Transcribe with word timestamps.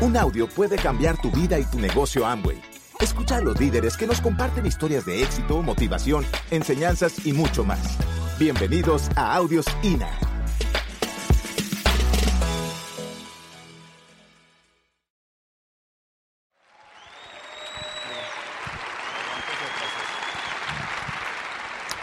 Un 0.00 0.16
audio 0.16 0.48
puede 0.48 0.76
cambiar 0.76 1.20
tu 1.20 1.28
vida 1.32 1.58
y 1.58 1.64
tu 1.64 1.80
negocio 1.80 2.24
Amway. 2.24 2.62
Escucha 3.00 3.38
a 3.38 3.40
los 3.40 3.58
líderes 3.58 3.96
que 3.96 4.06
nos 4.06 4.20
comparten 4.20 4.64
historias 4.64 5.04
de 5.04 5.24
éxito, 5.24 5.60
motivación, 5.60 6.24
enseñanzas 6.52 7.26
y 7.26 7.32
mucho 7.32 7.64
más. 7.64 7.98
Bienvenidos 8.38 9.08
a 9.16 9.34
Audios 9.34 9.66
INA. 9.82 10.08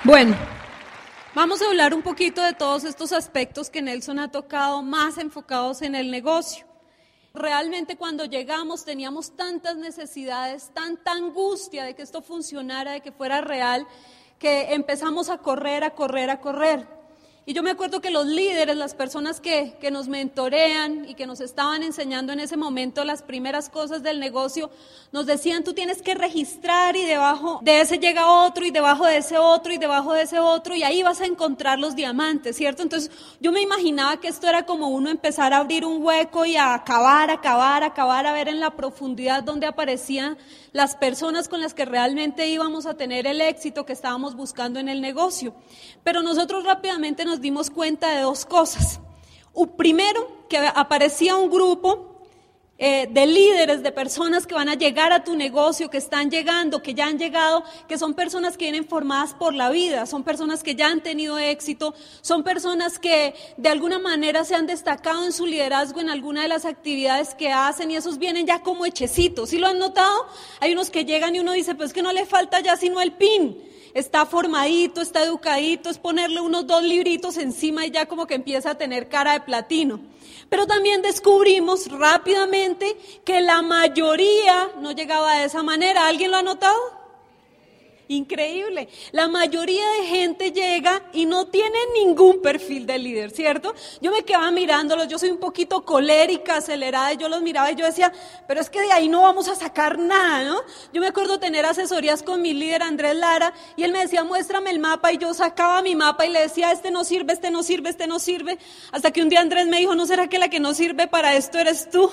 Bueno, 0.04 0.36
vamos 1.34 1.62
a 1.62 1.68
hablar 1.68 1.94
un 1.94 2.02
poquito 2.02 2.44
de 2.44 2.52
todos 2.52 2.84
estos 2.84 3.14
aspectos 3.14 3.70
que 3.70 3.82
Nelson 3.82 4.20
ha 4.20 4.32
tocado 4.32 4.84
más 4.84 5.18
enfocados 5.18 5.82
en 5.82 5.96
el 5.96 6.12
negocio. 6.12 6.75
Realmente 7.36 7.98
cuando 7.98 8.24
llegamos 8.24 8.86
teníamos 8.86 9.36
tantas 9.36 9.76
necesidades, 9.76 10.72
tanta 10.74 11.12
angustia 11.12 11.84
de 11.84 11.94
que 11.94 12.02
esto 12.02 12.22
funcionara, 12.22 12.94
de 12.94 13.02
que 13.02 13.12
fuera 13.12 13.42
real, 13.42 13.86
que 14.40 14.74
empezamos 14.74 15.30
a 15.30 15.38
correr, 15.40 15.84
a 15.84 15.92
correr, 15.92 16.30
a 16.30 16.40
correr. 16.40 16.95
Y 17.48 17.54
yo 17.54 17.62
me 17.62 17.70
acuerdo 17.70 18.02
que 18.02 18.10
los 18.10 18.26
líderes, 18.26 18.76
las 18.76 18.96
personas 18.96 19.40
que, 19.40 19.78
que, 19.80 19.92
nos 19.92 20.08
mentorean 20.08 21.08
y 21.08 21.14
que 21.14 21.28
nos 21.28 21.42
estaban 21.42 21.84
enseñando 21.84 22.34
en 22.34 22.40
ese 22.40 22.58
momento 22.58 23.04
las 23.04 23.22
primeras 23.22 23.70
cosas 23.70 24.02
del 24.02 24.20
negocio, 24.20 24.72
nos 25.12 25.28
decían, 25.28 25.64
tú 25.64 25.74
tienes 25.74 26.02
que 26.02 26.16
registrar 26.16 26.96
y 26.96 27.06
debajo 27.06 27.60
de 27.62 27.82
ese 27.82 28.00
llega 28.00 28.28
otro 28.28 28.66
y 28.66 28.72
debajo 28.72 29.06
de 29.06 29.18
ese 29.18 29.38
otro 29.38 29.72
y 29.72 29.78
debajo 29.78 30.14
de 30.14 30.24
ese 30.24 30.40
otro 30.40 30.76
y 30.76 30.82
ahí 30.82 31.04
vas 31.04 31.22
a 31.22 31.28
encontrar 31.28 31.78
los 31.78 31.96
diamantes, 31.96 32.56
¿cierto? 32.56 32.82
Entonces 32.82 33.12
yo 33.40 33.52
me 33.52 33.62
imaginaba 33.62 34.20
que 34.20 34.28
esto 34.28 34.48
era 34.48 34.66
como 34.66 34.88
uno 34.88 35.12
empezar 35.12 35.54
a 35.54 35.58
abrir 35.58 35.86
un 35.86 36.04
hueco 36.04 36.48
y 36.48 36.56
a 36.56 36.74
acabar, 36.74 37.30
acabar, 37.30 37.84
acabar, 37.84 38.26
a 38.26 38.34
ver 38.34 38.48
en 38.48 38.60
la 38.60 38.76
profundidad 38.76 39.44
donde 39.44 39.68
aparecían 39.68 40.36
las 40.76 40.98
personas 40.98 41.48
con 41.48 41.62
las 41.62 41.74
que 41.74 41.86
realmente 41.86 42.50
íbamos 42.50 42.86
a 42.86 42.96
tener 42.96 43.28
el 43.28 43.40
éxito 43.40 43.86
que 43.86 43.94
estábamos 43.94 44.36
buscando 44.36 44.78
en 44.78 44.90
el 44.90 45.00
negocio. 45.00 45.56
Pero 46.04 46.22
nosotros 46.22 46.66
rápidamente 46.66 47.24
nos 47.24 47.40
dimos 47.40 47.70
cuenta 47.70 48.10
de 48.10 48.20
dos 48.20 48.46
cosas. 48.46 49.00
Primero, 49.78 50.28
que 50.50 50.58
aparecía 50.58 51.38
un 51.38 51.50
grupo 51.50 52.15
eh, 52.78 53.08
de 53.10 53.26
líderes, 53.26 53.84
de 53.84 53.92
personas 53.94 54.46
que 54.46 54.54
van 54.54 54.68
a 54.68 54.76
llegar 54.76 55.14
a 55.14 55.24
tu 55.24 55.36
negocio, 55.36 55.90
que 55.90 55.98
están 55.98 56.30
llegando, 56.30 56.82
que 56.82 56.94
ya 56.94 57.08
han 57.08 57.18
llegado, 57.18 57.64
que 57.88 57.98
son 57.98 58.14
personas 58.14 58.58
que 58.58 58.66
vienen 58.66 58.86
formadas 58.86 59.34
por 59.34 59.54
la 59.54 59.70
vida, 59.70 60.06
son 60.06 60.24
personas 60.24 60.62
que 60.62 60.76
ya 60.76 60.88
han 60.88 61.02
tenido 61.02 61.38
éxito, 61.38 61.94
son 62.20 62.44
personas 62.44 63.00
que 63.00 63.34
de 63.56 63.70
alguna 63.70 63.98
manera 63.98 64.44
se 64.44 64.56
han 64.56 64.68
destacado 64.68 65.24
en 65.24 65.32
su 65.32 65.46
liderazgo 65.46 66.02
en 66.02 66.10
alguna 66.10 66.42
de 66.42 66.50
las 66.50 66.66
actividades 66.66 67.34
que 67.34 67.52
hacen 67.52 67.92
y 67.92 67.96
esos 67.96 68.18
vienen 68.18 68.46
ya 68.46 68.62
como 68.62 68.86
hechecitos. 68.86 69.52
¿Sí 69.52 69.58
lo 69.58 69.68
han 69.68 69.80
notado? 69.80 70.28
Hay 70.60 70.74
unos 70.74 70.90
que 70.90 71.06
llegan 71.06 71.34
y 71.34 71.40
uno 71.40 71.54
dice, 71.54 71.76
pues 71.76 71.94
que 71.94 72.02
no 72.02 72.12
le 72.12 72.26
falta 72.26 72.60
ya 72.60 72.76
sino 72.76 73.00
el 73.00 73.14
pin 73.14 73.58
está 73.96 74.26
formadito, 74.26 75.02
está 75.02 75.24
educadito, 75.24 75.90
es 75.90 75.98
ponerle 75.98 76.42
unos 76.42 76.68
dos 76.68 76.84
libritos 76.84 77.38
encima 77.38 77.86
y 77.86 77.92
ya 77.92 78.06
como 78.06 78.28
que 78.28 78.36
empieza 78.36 78.72
a 78.72 78.78
tener 78.78 79.10
cara 79.10 79.34
de 79.34 79.40
platino. 79.40 80.00
Pero 80.50 80.68
también 80.68 81.02
descubrimos 81.02 81.88
rápidamente 81.90 82.98
que 83.24 83.42
la 83.42 83.62
mayoría 83.64 84.70
no 84.80 84.92
llegaba 84.92 85.40
de 85.40 85.46
esa 85.46 85.64
manera. 85.64 86.08
¿Alguien 86.08 86.30
lo 86.30 86.38
ha 86.38 86.44
notado? 86.44 86.76
Increíble. 88.08 88.88
La 89.14 89.28
mayoría 89.28 89.84
de 90.00 90.06
gente 90.06 90.52
llega 90.52 91.02
y 91.12 91.26
no 91.26 91.48
tiene 91.48 91.78
ningún 91.96 92.40
perfil 92.40 92.86
de 92.86 93.00
líder, 93.00 93.32
¿cierto? 93.32 93.74
Yo 94.00 94.12
me 94.12 94.24
quedaba 94.24 94.52
mirándolos, 94.52 95.08
yo 95.08 95.18
soy 95.18 95.32
un 95.32 95.40
poquito 95.40 95.84
colérica, 95.84 96.58
acelerada, 96.58 97.14
y 97.14 97.18
yo 97.18 97.30
los 97.30 97.42
miraba 97.42 97.72
y 97.72 97.76
yo 97.76 97.86
decía, 97.86 98.14
pero 98.48 98.62
es 98.62 98.70
que 98.70 98.82
de 98.82 98.92
ahí 98.92 99.10
no 99.10 99.22
vamos 99.22 99.48
a 99.48 99.56
sacar 99.56 99.98
nada, 99.98 100.44
¿no? 100.44 100.62
Yo 100.94 101.02
me 101.02 101.08
acuerdo 101.08 101.40
tener 101.40 101.66
asesorías 101.66 102.22
con 102.22 102.44
mi 102.44 102.54
líder 102.54 102.84
Andrés 102.84 103.16
Lara 103.16 103.54
y 103.76 103.84
él 103.84 103.92
me 103.92 104.00
decía, 104.00 104.24
muéstrame 104.24 104.70
el 104.70 104.78
mapa 104.78 105.12
y 105.12 105.18
yo 105.18 105.34
sacaba 105.34 105.82
mi 105.82 105.96
mapa 105.96 106.28
y 106.28 106.30
le 106.30 106.42
decía, 106.42 106.72
este 106.72 106.92
no 106.92 107.04
sirve, 107.04 107.34
este 107.34 107.50
no 107.50 107.64
sirve, 107.64 107.90
este 107.90 108.06
no 108.06 108.20
sirve. 108.20 108.60
Hasta 108.92 109.10
que 109.10 109.24
un 109.24 109.30
día 109.30 109.42
Andrés 109.42 109.66
me 109.66 109.80
dijo, 109.80 109.96
¿no 109.96 110.06
será 110.06 110.28
que 110.28 110.38
la 110.38 110.50
que 110.50 110.60
no 110.60 110.76
sirve 110.76 111.08
para 111.08 111.36
esto 111.36 111.58
eres 111.58 111.90
tú? 111.90 112.12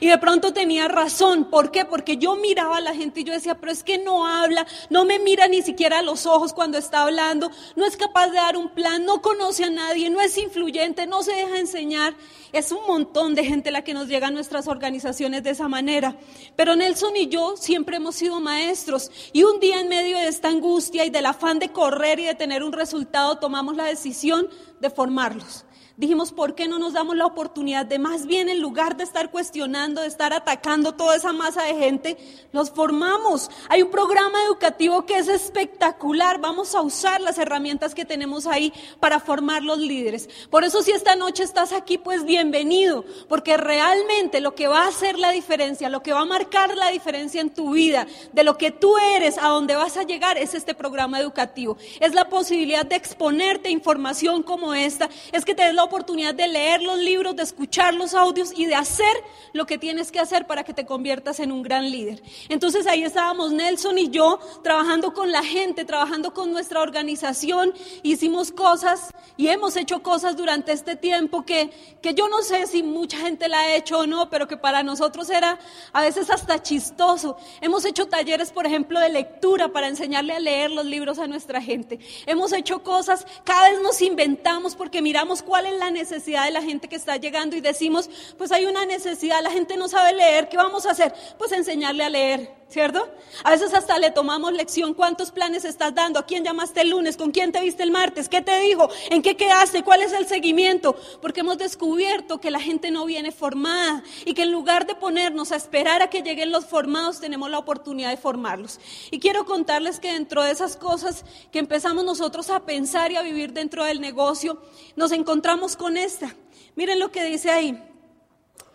Y 0.00 0.08
de 0.08 0.18
pronto 0.18 0.52
tenía 0.52 0.88
razón. 0.88 1.44
¿Por 1.44 1.70
qué? 1.70 1.84
Porque 1.84 2.16
yo 2.16 2.36
miraba 2.36 2.78
a 2.78 2.80
la 2.80 2.94
gente 2.94 3.20
y 3.20 3.24
yo 3.24 3.32
decía, 3.32 3.54
pero 3.56 3.72
es 3.72 3.82
que 3.82 3.98
no 3.98 4.26
habla, 4.26 4.66
no 4.90 5.04
me 5.04 5.18
mira 5.18 5.48
ni 5.48 5.62
siquiera 5.62 6.00
a 6.00 6.02
los 6.02 6.26
ojos 6.26 6.52
cuando 6.52 6.78
está 6.78 7.02
hablando, 7.02 7.50
no 7.76 7.84
es 7.84 7.96
capaz 7.96 8.28
de 8.28 8.36
dar 8.36 8.56
un 8.56 8.68
plan, 8.68 9.04
no 9.04 9.22
conoce 9.22 9.64
a 9.64 9.70
nadie, 9.70 10.10
no 10.10 10.20
es 10.20 10.36
influyente, 10.38 11.06
no 11.06 11.22
se 11.22 11.32
deja 11.32 11.58
enseñar. 11.58 12.14
Es 12.52 12.70
un 12.70 12.86
montón 12.86 13.34
de 13.34 13.44
gente 13.44 13.70
la 13.70 13.82
que 13.82 13.94
nos 13.94 14.06
llega 14.06 14.28
a 14.28 14.30
nuestras 14.30 14.68
organizaciones 14.68 15.42
de 15.42 15.50
esa 15.50 15.66
manera. 15.66 16.16
Pero 16.54 16.76
Nelson 16.76 17.16
y 17.16 17.28
yo 17.28 17.56
siempre 17.56 17.96
hemos 17.96 18.14
sido 18.14 18.40
maestros. 18.40 19.10
Y 19.32 19.42
un 19.42 19.58
día 19.58 19.80
en 19.80 19.88
medio 19.88 20.18
de 20.18 20.28
esta 20.28 20.48
angustia 20.48 21.04
y 21.04 21.10
del 21.10 21.26
afán 21.26 21.58
de 21.58 21.72
correr 21.72 22.20
y 22.20 22.24
de 22.24 22.34
tener 22.34 22.62
un 22.62 22.72
resultado, 22.72 23.38
tomamos 23.38 23.76
la 23.76 23.84
decisión 23.84 24.48
de 24.80 24.90
formarlos 24.90 25.64
Dijimos, 25.96 26.32
¿por 26.32 26.56
qué 26.56 26.66
no 26.66 26.80
nos 26.80 26.94
damos 26.94 27.14
la 27.14 27.24
oportunidad 27.24 27.86
de 27.86 28.00
más 28.00 28.26
bien 28.26 28.48
en 28.48 28.60
lugar 28.60 28.96
de 28.96 29.04
estar 29.04 29.30
cuestionando, 29.30 30.00
de 30.00 30.08
estar 30.08 30.32
atacando 30.32 30.94
toda 30.94 31.14
esa 31.14 31.32
masa 31.32 31.62
de 31.62 31.76
gente, 31.76 32.16
los 32.50 32.72
formamos? 32.72 33.48
Hay 33.68 33.82
un 33.82 33.92
programa 33.92 34.42
educativo 34.42 35.06
que 35.06 35.18
es 35.18 35.28
espectacular. 35.28 36.40
Vamos 36.40 36.74
a 36.74 36.80
usar 36.80 37.20
las 37.20 37.38
herramientas 37.38 37.94
que 37.94 38.04
tenemos 38.04 38.48
ahí 38.48 38.72
para 38.98 39.20
formar 39.20 39.62
los 39.62 39.78
líderes. 39.78 40.28
Por 40.50 40.64
eso 40.64 40.82
si 40.82 40.90
esta 40.90 41.14
noche 41.14 41.44
estás 41.44 41.72
aquí, 41.72 41.96
pues 41.96 42.24
bienvenido, 42.24 43.04
porque 43.28 43.56
realmente 43.56 44.40
lo 44.40 44.56
que 44.56 44.66
va 44.66 44.86
a 44.86 44.88
hacer 44.88 45.16
la 45.16 45.30
diferencia, 45.30 45.88
lo 45.90 46.02
que 46.02 46.12
va 46.12 46.22
a 46.22 46.24
marcar 46.24 46.76
la 46.76 46.88
diferencia 46.88 47.40
en 47.40 47.54
tu 47.54 47.70
vida, 47.70 48.08
de 48.32 48.42
lo 48.42 48.58
que 48.58 48.72
tú 48.72 48.98
eres, 48.98 49.38
a 49.38 49.46
donde 49.46 49.76
vas 49.76 49.96
a 49.96 50.02
llegar, 50.02 50.38
es 50.38 50.54
este 50.54 50.74
programa 50.74 51.20
educativo. 51.20 51.76
Es 52.00 52.14
la 52.14 52.28
posibilidad 52.28 52.84
de 52.84 52.96
exponerte 52.96 53.70
información 53.70 54.42
como 54.42 54.74
esta, 54.74 55.08
es 55.30 55.44
que 55.44 55.54
te 55.54 55.62
des 55.62 55.74
la 55.74 55.83
oportunidad 55.84 56.34
de 56.34 56.48
leer 56.48 56.82
los 56.82 56.98
libros, 56.98 57.36
de 57.36 57.42
escuchar 57.42 57.94
los 57.94 58.14
audios 58.14 58.52
y 58.56 58.66
de 58.66 58.74
hacer 58.74 59.14
lo 59.52 59.66
que 59.66 59.78
tienes 59.78 60.10
que 60.10 60.20
hacer 60.20 60.46
para 60.46 60.64
que 60.64 60.74
te 60.74 60.84
conviertas 60.84 61.40
en 61.40 61.52
un 61.52 61.62
gran 61.62 61.90
líder. 61.90 62.22
Entonces 62.48 62.86
ahí 62.86 63.04
estábamos 63.04 63.52
Nelson 63.52 63.98
y 63.98 64.10
yo 64.10 64.38
trabajando 64.62 65.14
con 65.14 65.30
la 65.32 65.42
gente, 65.42 65.84
trabajando 65.84 66.34
con 66.34 66.50
nuestra 66.50 66.80
organización, 66.80 67.72
hicimos 68.02 68.50
cosas 68.50 69.10
y 69.36 69.48
hemos 69.48 69.76
hecho 69.76 70.02
cosas 70.02 70.36
durante 70.36 70.72
este 70.72 70.96
tiempo 70.96 71.44
que, 71.44 71.70
que 72.02 72.14
yo 72.14 72.28
no 72.28 72.42
sé 72.42 72.66
si 72.66 72.82
mucha 72.82 73.18
gente 73.18 73.48
la 73.48 73.60
ha 73.60 73.74
hecho 73.74 74.00
o 74.00 74.06
no, 74.06 74.30
pero 74.30 74.48
que 74.48 74.56
para 74.56 74.82
nosotros 74.82 75.30
era 75.30 75.58
a 75.92 76.02
veces 76.02 76.30
hasta 76.30 76.62
chistoso. 76.62 77.36
Hemos 77.60 77.84
hecho 77.84 78.06
talleres, 78.06 78.52
por 78.52 78.66
ejemplo, 78.66 79.00
de 79.00 79.08
lectura 79.08 79.68
para 79.68 79.88
enseñarle 79.88 80.34
a 80.34 80.40
leer 80.40 80.70
los 80.70 80.84
libros 80.84 81.18
a 81.18 81.26
nuestra 81.26 81.60
gente. 81.60 81.98
Hemos 82.26 82.52
hecho 82.52 82.82
cosas, 82.82 83.26
cada 83.44 83.70
vez 83.70 83.80
nos 83.80 84.00
inventamos 84.02 84.74
porque 84.74 85.02
miramos 85.02 85.42
cuál 85.42 85.66
es 85.66 85.73
la 85.78 85.90
necesidad 85.90 86.44
de 86.44 86.50
la 86.50 86.62
gente 86.62 86.88
que 86.88 86.96
está 86.96 87.16
llegando 87.16 87.56
y 87.56 87.60
decimos, 87.60 88.08
pues 88.38 88.52
hay 88.52 88.64
una 88.66 88.86
necesidad, 88.86 89.42
la 89.42 89.50
gente 89.50 89.76
no 89.76 89.88
sabe 89.88 90.12
leer, 90.12 90.48
¿qué 90.48 90.56
vamos 90.56 90.86
a 90.86 90.92
hacer? 90.92 91.14
Pues 91.38 91.52
enseñarle 91.52 92.04
a 92.04 92.10
leer. 92.10 92.63
¿Cierto? 92.68 93.08
A 93.42 93.50
veces 93.50 93.72
hasta 93.74 93.98
le 93.98 94.10
tomamos 94.10 94.52
lección, 94.52 94.94
¿cuántos 94.94 95.30
planes 95.30 95.64
estás 95.64 95.94
dando? 95.94 96.18
¿A 96.18 96.26
quién 96.26 96.44
llamaste 96.44 96.80
el 96.80 96.90
lunes? 96.90 97.16
¿Con 97.16 97.30
quién 97.30 97.52
te 97.52 97.60
viste 97.60 97.82
el 97.82 97.90
martes? 97.90 98.28
¿Qué 98.28 98.42
te 98.42 98.58
dijo? 98.60 98.88
¿En 99.10 99.22
qué 99.22 99.36
quedaste? 99.36 99.82
¿Cuál 99.82 100.02
es 100.02 100.12
el 100.12 100.26
seguimiento? 100.26 100.96
Porque 101.20 101.40
hemos 101.40 101.58
descubierto 101.58 102.40
que 102.40 102.50
la 102.50 102.60
gente 102.60 102.90
no 102.90 103.04
viene 103.06 103.32
formada 103.32 104.02
y 104.24 104.34
que 104.34 104.42
en 104.42 104.52
lugar 104.52 104.86
de 104.86 104.94
ponernos 104.94 105.52
a 105.52 105.56
esperar 105.56 106.02
a 106.02 106.10
que 106.10 106.22
lleguen 106.22 106.50
los 106.50 106.66
formados, 106.66 107.20
tenemos 107.20 107.50
la 107.50 107.58
oportunidad 107.58 108.10
de 108.10 108.16
formarlos. 108.16 108.80
Y 109.10 109.20
quiero 109.20 109.44
contarles 109.44 110.00
que 110.00 110.12
dentro 110.12 110.42
de 110.42 110.50
esas 110.50 110.76
cosas 110.76 111.24
que 111.52 111.58
empezamos 111.58 112.04
nosotros 112.04 112.50
a 112.50 112.64
pensar 112.64 113.12
y 113.12 113.16
a 113.16 113.22
vivir 113.22 113.52
dentro 113.52 113.84
del 113.84 114.00
negocio, 114.00 114.60
nos 114.96 115.12
encontramos 115.12 115.76
con 115.76 115.96
esta. 115.96 116.34
Miren 116.76 116.98
lo 116.98 117.10
que 117.12 117.24
dice 117.24 117.50
ahí. 117.50 117.93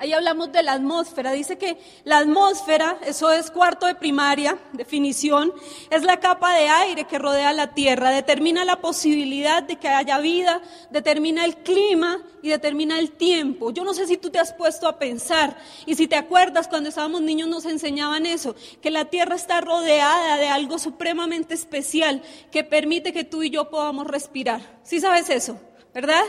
Ahí 0.02 0.14
hablamos 0.14 0.50
de 0.54 0.64
la 0.64 0.72
atmósfera. 0.72 1.34
Dice 1.34 1.58
que 1.58 1.78
la 2.06 2.20
atmósfera, 2.20 2.98
eso 3.06 3.34
es 3.34 3.52
cuarto 3.52 3.86
de 3.86 3.96
primaria, 3.96 4.58
definición, 4.72 5.52
es 5.90 6.04
la 6.04 6.22
capa 6.22 6.54
de 6.54 6.70
aire 6.70 7.04
que 7.04 7.20
rodea 7.20 7.52
la 7.52 7.74
Tierra. 7.74 8.10
Determina 8.10 8.64
la 8.64 8.80
posibilidad 8.80 9.62
de 9.62 9.76
que 9.76 9.90
haya 9.90 10.18
vida, 10.20 10.62
determina 10.90 11.44
el 11.44 11.58
clima 11.58 12.24
y 12.42 12.48
determina 12.48 12.98
el 12.98 13.12
tiempo. 13.12 13.72
Yo 13.72 13.84
no 13.84 13.94
sé 13.94 14.08
si 14.08 14.16
tú 14.16 14.30
te 14.30 14.40
has 14.40 14.54
puesto 14.54 14.88
a 14.88 14.98
pensar 14.98 15.58
y 15.86 15.96
si 15.96 16.08
te 16.08 16.16
acuerdas 16.16 16.70
cuando 16.70 16.88
estábamos 16.88 17.22
niños 17.22 17.50
nos 17.50 17.66
enseñaban 17.66 18.26
eso, 18.26 18.56
que 18.82 18.92
la 18.92 19.04
Tierra 19.04 19.36
está 19.36 19.60
rodeada 19.60 20.38
de 20.38 20.48
algo 20.48 20.80
supremamente 20.80 21.56
especial 21.56 22.22
que 22.54 22.64
permite 22.64 23.12
que 23.12 23.26
tú 23.26 23.44
y 23.44 23.50
yo 23.50 23.70
podamos 23.70 24.08
respirar. 24.08 24.80
¿Sí 24.84 25.02
sabes 25.02 25.30
eso? 25.30 25.60
¿Verdad? 25.94 26.24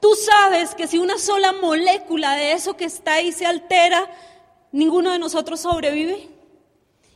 Tú 0.00 0.14
sabes 0.14 0.74
que 0.74 0.86
si 0.86 0.98
una 0.98 1.18
sola 1.18 1.52
molécula 1.52 2.34
de 2.36 2.52
eso 2.52 2.76
que 2.76 2.84
está 2.84 3.14
ahí 3.14 3.32
se 3.32 3.46
altera, 3.46 4.08
ninguno 4.72 5.12
de 5.12 5.18
nosotros 5.18 5.60
sobrevive. 5.60 6.28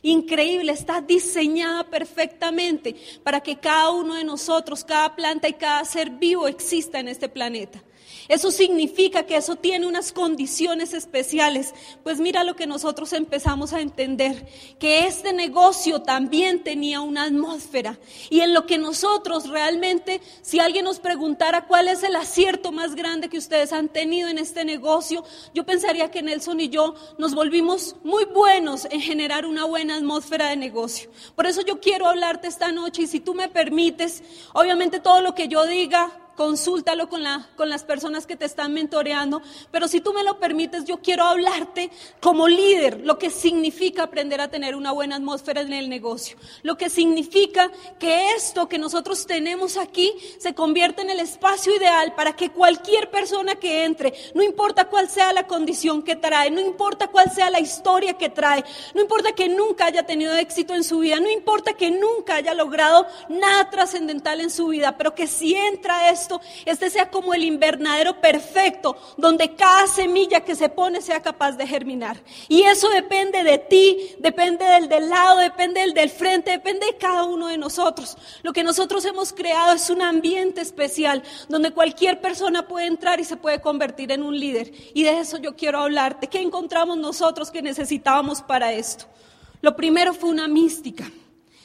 Increíble, 0.01 0.71
está 0.71 1.01
diseñada 1.01 1.83
perfectamente 1.83 2.95
para 3.21 3.41
que 3.41 3.57
cada 3.57 3.91
uno 3.91 4.15
de 4.15 4.23
nosotros, 4.23 4.85
cada 4.85 5.15
planta 5.15 5.49
y 5.49 5.53
cada 5.53 5.83
ser 5.83 6.09
vivo 6.11 6.47
exista 6.47 6.99
en 6.99 7.09
este 7.09 7.27
planeta. 7.27 7.83
Eso 8.29 8.51
significa 8.51 9.23
que 9.23 9.37
eso 9.37 9.55
tiene 9.55 9.87
unas 9.87 10.11
condiciones 10.11 10.93
especiales. 10.93 11.73
Pues 12.03 12.19
mira 12.19 12.43
lo 12.43 12.55
que 12.55 12.67
nosotros 12.67 13.11
empezamos 13.13 13.73
a 13.73 13.81
entender, 13.81 14.47
que 14.77 15.07
este 15.07 15.33
negocio 15.33 16.03
también 16.03 16.63
tenía 16.63 17.01
una 17.01 17.23
atmósfera. 17.23 17.97
Y 18.29 18.41
en 18.41 18.53
lo 18.53 18.67
que 18.67 18.77
nosotros 18.77 19.49
realmente, 19.49 20.21
si 20.43 20.59
alguien 20.59 20.85
nos 20.85 20.99
preguntara 20.99 21.65
cuál 21.65 21.87
es 21.87 22.03
el 22.03 22.15
acierto 22.15 22.71
más 22.71 22.93
grande 22.93 23.29
que 23.29 23.39
ustedes 23.39 23.73
han 23.73 23.89
tenido 23.89 24.29
en 24.29 24.37
este 24.37 24.63
negocio, 24.63 25.23
yo 25.55 25.65
pensaría 25.65 26.11
que 26.11 26.21
Nelson 26.21 26.59
y 26.59 26.69
yo 26.69 26.93
nos 27.17 27.33
volvimos 27.33 27.95
muy 28.03 28.25
buenos 28.25 28.85
en 28.91 29.01
generar 29.01 29.47
una 29.47 29.65
buena 29.65 29.95
atmósfera 29.95 30.49
de 30.49 30.55
negocio. 30.55 31.09
Por 31.35 31.47
eso 31.47 31.61
yo 31.61 31.79
quiero 31.79 32.07
hablarte 32.07 32.47
esta 32.47 32.71
noche 32.71 33.01
y 33.01 33.07
si 33.07 33.19
tú 33.19 33.33
me 33.33 33.49
permites, 33.49 34.21
obviamente 34.53 34.99
todo 34.99 35.21
lo 35.21 35.33
que 35.33 35.47
yo 35.47 35.65
diga 35.65 36.11
consúltalo 36.39 37.09
con, 37.09 37.21
con 37.57 37.67
las 37.67 37.83
personas 37.83 38.25
que 38.25 38.37
te 38.37 38.45
están 38.45 38.73
mentoreando, 38.73 39.41
pero 39.71 39.89
si 39.89 39.99
tú 39.99 40.13
me 40.13 40.23
lo 40.23 40.39
permites, 40.39 40.85
yo 40.85 41.01
quiero 41.01 41.25
hablarte 41.25 41.91
como 42.21 42.47
líder, 42.47 43.01
lo 43.03 43.19
que 43.19 43.29
significa 43.29 44.03
aprender 44.03 44.39
a 44.39 44.47
tener 44.47 44.77
una 44.77 44.93
buena 44.93 45.17
atmósfera 45.17 45.59
en 45.59 45.73
el 45.73 45.89
negocio, 45.89 46.37
lo 46.63 46.77
que 46.77 46.89
significa 46.89 47.69
que 47.99 48.31
esto 48.37 48.69
que 48.69 48.77
nosotros 48.77 49.27
tenemos 49.27 49.75
aquí 49.75 50.13
se 50.37 50.53
convierte 50.53 51.01
en 51.01 51.09
el 51.09 51.19
espacio 51.19 51.75
ideal 51.75 52.15
para 52.15 52.33
que 52.37 52.51
cualquier 52.51 53.11
persona 53.11 53.55
que 53.55 53.83
entre, 53.83 54.13
no 54.33 54.41
importa 54.41 54.85
cuál 54.85 55.09
sea 55.09 55.33
la 55.33 55.45
condición 55.45 56.03
que 56.03 56.15
trae, 56.15 56.51
no 56.51 56.61
importa 56.61 57.07
cuál 57.07 57.29
sea 57.33 57.49
la 57.49 57.59
historia 57.59 58.13
que 58.13 58.29
trae, 58.29 58.63
no 58.93 59.01
importa 59.01 59.33
que 59.33 59.49
nunca 59.49 59.87
haya 59.87 60.03
tenido 60.03 60.33
éxito 60.35 60.73
en 60.73 60.85
su 60.85 60.99
vida, 60.99 61.19
no 61.19 61.29
importa 61.29 61.73
que 61.73 61.91
nunca 61.91 62.35
haya 62.35 62.53
logrado 62.53 63.05
nada 63.27 63.69
trascendental 63.69 64.39
en 64.39 64.49
su 64.49 64.67
vida, 64.67 64.95
pero 64.97 65.13
que 65.13 65.27
si 65.27 65.53
entra 65.53 66.09
esto, 66.11 66.28
este 66.65 66.89
sea 66.89 67.09
como 67.09 67.33
el 67.33 67.43
invernadero 67.43 68.19
perfecto, 68.21 68.97
donde 69.17 69.55
cada 69.55 69.87
semilla 69.87 70.41
que 70.41 70.55
se 70.55 70.69
pone 70.69 71.01
sea 71.01 71.21
capaz 71.21 71.53
de 71.53 71.67
germinar. 71.67 72.21
Y 72.47 72.63
eso 72.63 72.89
depende 72.89 73.43
de 73.43 73.57
ti, 73.57 74.15
depende 74.19 74.65
del 74.65 74.89
del 74.89 75.09
lado, 75.09 75.37
depende 75.39 75.81
del 75.81 75.93
del 75.93 76.09
frente, 76.09 76.51
depende 76.51 76.85
de 76.85 76.97
cada 76.97 77.23
uno 77.23 77.47
de 77.47 77.57
nosotros. 77.57 78.17
Lo 78.43 78.53
que 78.53 78.63
nosotros 78.63 79.05
hemos 79.05 79.33
creado 79.33 79.73
es 79.73 79.89
un 79.89 80.01
ambiente 80.01 80.61
especial, 80.61 81.23
donde 81.47 81.71
cualquier 81.71 82.21
persona 82.21 82.67
puede 82.67 82.87
entrar 82.87 83.19
y 83.19 83.23
se 83.23 83.37
puede 83.37 83.61
convertir 83.61 84.11
en 84.11 84.23
un 84.23 84.39
líder. 84.39 84.71
Y 84.93 85.03
de 85.03 85.19
eso 85.19 85.37
yo 85.37 85.55
quiero 85.55 85.79
hablarte. 85.79 86.27
¿Qué 86.27 86.41
encontramos 86.41 86.97
nosotros 86.97 87.51
que 87.51 87.61
necesitábamos 87.61 88.41
para 88.41 88.73
esto? 88.73 89.05
Lo 89.61 89.75
primero 89.75 90.13
fue 90.13 90.29
una 90.29 90.47
mística. 90.47 91.09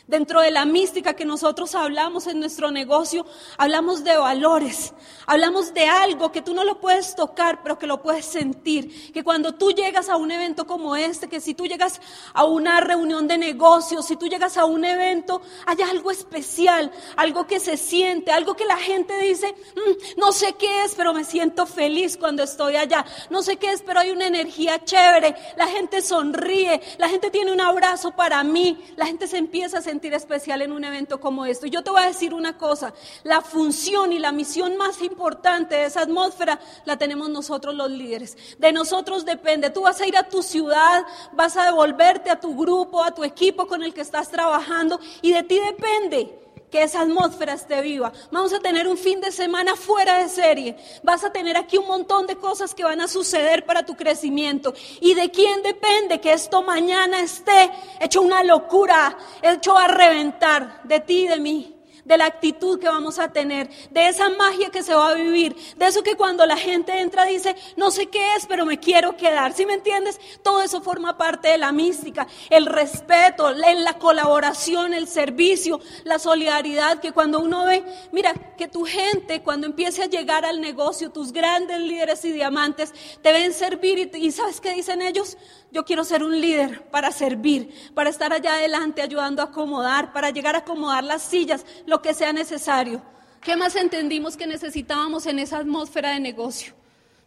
Dentro 0.06 0.42
de 0.42 0.50
la 0.50 0.66
mística 0.66 1.14
que 1.14 1.24
nosotros 1.24 1.74
hablamos 1.74 2.26
en 2.26 2.38
nuestro 2.38 2.70
negocio, 2.70 3.24
hablamos 3.56 4.04
de 4.04 4.14
valores, 4.14 4.92
hablamos 5.24 5.72
de 5.72 5.86
algo 5.86 6.30
que 6.30 6.42
tú 6.42 6.52
no 6.52 6.62
lo 6.62 6.78
puedes 6.78 7.16
tocar, 7.16 7.62
pero 7.62 7.78
que 7.78 7.86
lo 7.86 8.02
puedes 8.02 8.26
sentir. 8.26 9.12
Que 9.14 9.24
cuando 9.24 9.54
tú 9.54 9.70
llegas 9.70 10.10
a 10.10 10.16
un 10.16 10.30
evento 10.30 10.66
como 10.66 10.94
este, 10.94 11.26
que 11.26 11.40
si 11.40 11.54
tú 11.54 11.66
llegas 11.66 12.02
a 12.34 12.44
una 12.44 12.82
reunión 12.82 13.26
de 13.26 13.38
negocios, 13.38 14.04
si 14.04 14.16
tú 14.16 14.26
llegas 14.28 14.58
a 14.58 14.66
un 14.66 14.84
evento, 14.84 15.40
hay 15.64 15.80
algo 15.80 16.10
especial, 16.10 16.92
algo 17.16 17.46
que 17.46 17.58
se 17.58 17.78
siente, 17.78 18.30
algo 18.30 18.54
que 18.56 18.66
la 18.66 18.76
gente 18.76 19.16
dice, 19.22 19.54
mm, 19.74 20.20
no 20.20 20.32
sé 20.32 20.52
qué 20.58 20.84
es, 20.84 20.94
pero 20.94 21.14
me 21.14 21.24
siento 21.24 21.64
feliz 21.64 22.18
cuando 22.18 22.42
estoy 22.42 22.76
allá. 22.76 23.06
No 23.30 23.42
sé 23.42 23.56
qué 23.56 23.72
es, 23.72 23.80
pero 23.80 24.00
hay 24.00 24.10
una 24.10 24.26
energía 24.26 24.84
chévere, 24.84 25.34
la 25.56 25.66
gente 25.66 26.02
sonríe, 26.02 26.82
la 26.98 27.08
gente 27.08 27.30
tiene 27.30 27.52
un 27.52 27.62
abrazo 27.62 28.10
para 28.10 28.44
mí, 28.44 28.84
la 28.96 29.06
gente 29.06 29.26
se 29.26 29.38
empieza 29.38 29.78
a 29.78 29.80
sentir 29.80 29.93
especial 30.02 30.62
en 30.62 30.72
un 30.72 30.84
evento 30.84 31.20
como 31.20 31.46
esto. 31.46 31.66
Yo 31.66 31.82
te 31.82 31.90
voy 31.90 32.02
a 32.02 32.06
decir 32.06 32.34
una 32.34 32.56
cosa, 32.56 32.94
la 33.22 33.40
función 33.40 34.12
y 34.12 34.18
la 34.18 34.32
misión 34.32 34.76
más 34.76 35.02
importante 35.02 35.74
de 35.74 35.86
esa 35.86 36.02
atmósfera 36.02 36.60
la 36.84 36.96
tenemos 36.96 37.30
nosotros 37.30 37.74
los 37.74 37.90
líderes. 37.90 38.36
De 38.58 38.72
nosotros 38.72 39.24
depende. 39.24 39.70
Tú 39.70 39.82
vas 39.82 40.00
a 40.00 40.06
ir 40.06 40.16
a 40.16 40.28
tu 40.28 40.42
ciudad, 40.42 41.04
vas 41.32 41.56
a 41.56 41.64
devolverte 41.64 42.30
a 42.30 42.40
tu 42.40 42.56
grupo, 42.56 43.02
a 43.02 43.14
tu 43.14 43.24
equipo 43.24 43.66
con 43.66 43.82
el 43.82 43.94
que 43.94 44.00
estás 44.00 44.30
trabajando 44.30 45.00
y 45.22 45.32
de 45.32 45.42
ti 45.42 45.58
depende 45.58 46.43
que 46.74 46.82
esa 46.82 47.02
atmósfera 47.02 47.54
esté 47.54 47.80
viva. 47.82 48.12
Vamos 48.32 48.52
a 48.52 48.58
tener 48.58 48.88
un 48.88 48.98
fin 48.98 49.20
de 49.20 49.30
semana 49.30 49.76
fuera 49.76 50.18
de 50.18 50.28
serie. 50.28 50.76
Vas 51.04 51.22
a 51.22 51.30
tener 51.30 51.56
aquí 51.56 51.78
un 51.78 51.86
montón 51.86 52.26
de 52.26 52.34
cosas 52.34 52.74
que 52.74 52.82
van 52.82 53.00
a 53.00 53.06
suceder 53.06 53.64
para 53.64 53.86
tu 53.86 53.94
crecimiento. 53.94 54.74
¿Y 55.00 55.14
de 55.14 55.30
quién 55.30 55.62
depende 55.62 56.20
que 56.20 56.32
esto 56.32 56.64
mañana 56.64 57.20
esté 57.20 57.70
hecho 58.00 58.22
una 58.22 58.42
locura, 58.42 59.16
hecho 59.40 59.78
a 59.78 59.86
reventar 59.86 60.82
de 60.82 60.98
ti 60.98 61.26
y 61.26 61.28
de 61.28 61.38
mí? 61.38 61.73
De 62.04 62.18
la 62.18 62.26
actitud 62.26 62.78
que 62.78 62.88
vamos 62.88 63.18
a 63.18 63.32
tener, 63.32 63.68
de 63.90 64.08
esa 64.08 64.28
magia 64.30 64.70
que 64.70 64.82
se 64.82 64.94
va 64.94 65.10
a 65.10 65.14
vivir, 65.14 65.56
de 65.76 65.86
eso 65.86 66.02
que 66.02 66.16
cuando 66.16 66.46
la 66.46 66.56
gente 66.56 67.00
entra 67.00 67.24
dice, 67.24 67.56
no 67.76 67.90
sé 67.90 68.06
qué 68.06 68.34
es, 68.36 68.46
pero 68.46 68.66
me 68.66 68.78
quiero 68.78 69.16
quedar. 69.16 69.52
¿Sí 69.52 69.66
me 69.66 69.74
entiendes? 69.74 70.20
Todo 70.42 70.62
eso 70.62 70.80
forma 70.80 71.16
parte 71.16 71.48
de 71.48 71.58
la 71.58 71.72
mística, 71.72 72.26
el 72.50 72.66
respeto, 72.66 73.52
la 73.52 73.98
colaboración, 73.98 74.94
el 74.94 75.08
servicio, 75.08 75.80
la 76.04 76.18
solidaridad, 76.18 77.00
que 77.00 77.12
cuando 77.12 77.40
uno 77.40 77.64
ve, 77.64 77.84
mira, 78.12 78.34
que 78.56 78.68
tu 78.68 78.84
gente 78.84 79.42
cuando 79.42 79.66
empiece 79.66 80.02
a 80.02 80.06
llegar 80.06 80.44
al 80.44 80.60
negocio, 80.60 81.10
tus 81.10 81.32
grandes 81.32 81.80
líderes 81.80 82.24
y 82.24 82.32
diamantes, 82.32 82.92
te 83.22 83.32
ven 83.32 83.52
servir 83.52 84.10
y, 84.14 84.30
¿sabes 84.32 84.60
qué 84.60 84.72
dicen 84.72 85.02
ellos? 85.02 85.36
Yo 85.70 85.84
quiero 85.84 86.04
ser 86.04 86.22
un 86.22 86.40
líder 86.40 86.88
para 86.90 87.10
servir, 87.10 87.74
para 87.94 88.10
estar 88.10 88.32
allá 88.32 88.54
adelante 88.54 89.02
ayudando 89.02 89.42
a 89.42 89.46
acomodar, 89.46 90.12
para 90.12 90.30
llegar 90.30 90.54
a 90.54 90.58
acomodar 90.58 91.02
las 91.02 91.22
sillas, 91.22 91.66
que 92.02 92.14
sea 92.14 92.32
necesario. 92.32 93.02
¿Qué 93.40 93.56
más 93.56 93.76
entendimos 93.76 94.36
que 94.36 94.46
necesitábamos 94.46 95.26
en 95.26 95.38
esa 95.38 95.58
atmósfera 95.58 96.10
de 96.10 96.20
negocio? 96.20 96.74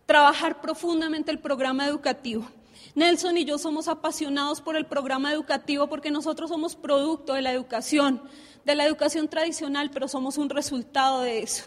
Trabajar 0.06 0.62
profundamente 0.62 1.31
el 1.31 1.40
programa 1.40 1.86
educativo. 1.86 2.50
Nelson 2.96 3.38
y 3.38 3.46
yo 3.46 3.58
somos 3.58 3.88
apasionados 3.88 4.62
por 4.62 4.75
el 4.75 4.86
programa 4.86 5.31
educativo 5.31 5.88
porque 5.88 6.10
nosotros 6.10 6.50
somos 6.50 6.75
producto 6.75 7.34
de 7.34 7.42
la 7.42 7.52
educación, 7.52 8.22
de 8.66 8.75
la 8.75 8.86
educación 8.86 9.28
tradicional, 9.28 9.92
pero 9.92 10.08
somos 10.08 10.38
un 10.38 10.50
resultado 10.50 11.22
de 11.22 11.40
eso. 11.40 11.66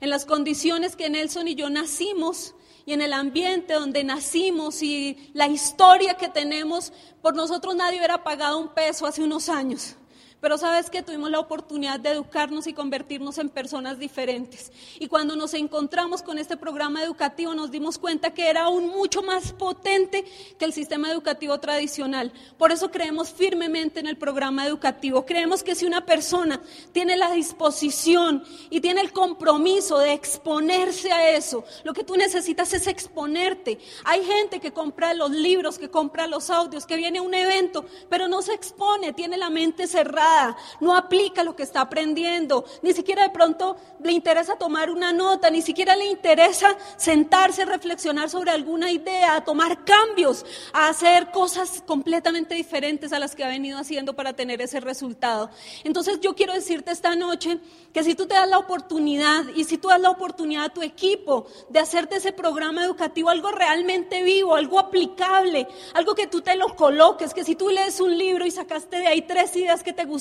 En 0.00 0.10
las 0.10 0.26
condiciones 0.26 0.94
que 0.94 1.08
Nelson 1.08 1.48
y 1.48 1.54
yo 1.54 1.70
nacimos, 1.70 2.54
y 2.88 2.94
en 2.94 3.02
el 3.02 3.12
ambiente 3.12 3.74
donde 3.74 4.02
nacimos 4.02 4.82
y 4.82 5.30
la 5.34 5.46
historia 5.46 6.14
que 6.14 6.30
tenemos, 6.30 6.90
por 7.20 7.34
nosotros 7.34 7.76
nadie 7.76 7.98
hubiera 7.98 8.24
pagado 8.24 8.56
un 8.58 8.68
peso 8.68 9.04
hace 9.04 9.22
unos 9.22 9.50
años. 9.50 9.97
Pero 10.40 10.56
sabes 10.56 10.88
que 10.88 11.02
tuvimos 11.02 11.30
la 11.30 11.40
oportunidad 11.40 11.98
de 11.98 12.10
educarnos 12.10 12.68
y 12.68 12.72
convertirnos 12.72 13.38
en 13.38 13.48
personas 13.48 13.98
diferentes. 13.98 14.70
Y 15.00 15.08
cuando 15.08 15.34
nos 15.34 15.52
encontramos 15.54 16.22
con 16.22 16.38
este 16.38 16.56
programa 16.56 17.02
educativo 17.02 17.54
nos 17.54 17.72
dimos 17.72 17.98
cuenta 17.98 18.32
que 18.32 18.48
era 18.48 18.64
aún 18.64 18.86
mucho 18.86 19.22
más 19.22 19.52
potente 19.52 20.24
que 20.56 20.64
el 20.64 20.72
sistema 20.72 21.10
educativo 21.10 21.58
tradicional. 21.58 22.32
Por 22.56 22.70
eso 22.70 22.92
creemos 22.92 23.30
firmemente 23.30 23.98
en 23.98 24.06
el 24.06 24.16
programa 24.16 24.64
educativo. 24.64 25.26
Creemos 25.26 25.64
que 25.64 25.74
si 25.74 25.86
una 25.86 26.06
persona 26.06 26.60
tiene 26.92 27.16
la 27.16 27.32
disposición 27.32 28.44
y 28.70 28.80
tiene 28.80 29.00
el 29.00 29.12
compromiso 29.12 29.98
de 29.98 30.12
exponerse 30.12 31.10
a 31.10 31.30
eso, 31.30 31.64
lo 31.82 31.92
que 31.92 32.04
tú 32.04 32.16
necesitas 32.16 32.72
es 32.74 32.86
exponerte. 32.86 33.78
Hay 34.04 34.24
gente 34.24 34.60
que 34.60 34.72
compra 34.72 35.14
los 35.14 35.32
libros, 35.32 35.78
que 35.78 35.90
compra 35.90 36.28
los 36.28 36.48
audios, 36.48 36.86
que 36.86 36.96
viene 36.96 37.18
a 37.18 37.22
un 37.22 37.34
evento, 37.34 37.84
pero 38.08 38.28
no 38.28 38.40
se 38.40 38.54
expone, 38.54 39.12
tiene 39.12 39.36
la 39.36 39.50
mente 39.50 39.88
cerrada 39.88 40.27
no 40.80 40.96
aplica 40.96 41.44
lo 41.44 41.56
que 41.56 41.62
está 41.62 41.80
aprendiendo, 41.82 42.64
ni 42.82 42.92
siquiera 42.92 43.22
de 43.22 43.30
pronto 43.30 43.76
le 44.02 44.12
interesa 44.12 44.56
tomar 44.56 44.90
una 44.90 45.12
nota, 45.12 45.50
ni 45.50 45.62
siquiera 45.62 45.96
le 45.96 46.06
interesa 46.06 46.76
sentarse, 46.96 47.64
reflexionar 47.64 48.30
sobre 48.30 48.50
alguna 48.50 48.90
idea, 48.90 49.36
a 49.36 49.44
tomar 49.44 49.84
cambios, 49.84 50.44
a 50.72 50.88
hacer 50.88 51.30
cosas 51.30 51.82
completamente 51.86 52.54
diferentes 52.54 53.12
a 53.12 53.18
las 53.18 53.34
que 53.34 53.44
ha 53.44 53.48
venido 53.48 53.78
haciendo 53.78 54.14
para 54.14 54.34
tener 54.34 54.60
ese 54.60 54.80
resultado. 54.80 55.50
Entonces 55.84 56.20
yo 56.20 56.34
quiero 56.34 56.52
decirte 56.52 56.90
esta 56.90 57.16
noche 57.16 57.58
que 57.92 58.04
si 58.04 58.14
tú 58.14 58.26
te 58.26 58.34
das 58.34 58.48
la 58.48 58.58
oportunidad 58.58 59.44
y 59.54 59.64
si 59.64 59.78
tú 59.78 59.88
das 59.88 60.00
la 60.00 60.10
oportunidad 60.10 60.64
a 60.64 60.68
tu 60.68 60.82
equipo 60.82 61.46
de 61.68 61.80
hacerte 61.80 62.16
ese 62.16 62.32
programa 62.32 62.84
educativo 62.84 63.30
algo 63.30 63.50
realmente 63.50 64.22
vivo, 64.22 64.54
algo 64.54 64.78
aplicable, 64.78 65.66
algo 65.94 66.14
que 66.14 66.26
tú 66.26 66.40
te 66.40 66.56
lo 66.56 66.76
coloques, 66.76 67.34
que 67.34 67.44
si 67.44 67.54
tú 67.54 67.68
lees 67.70 68.00
un 68.00 68.16
libro 68.16 68.46
y 68.46 68.50
sacaste 68.50 68.98
de 68.98 69.06
ahí 69.06 69.22
tres 69.22 69.54
ideas 69.56 69.82
que 69.82 69.92
te 69.92 70.04
gustan, 70.04 70.17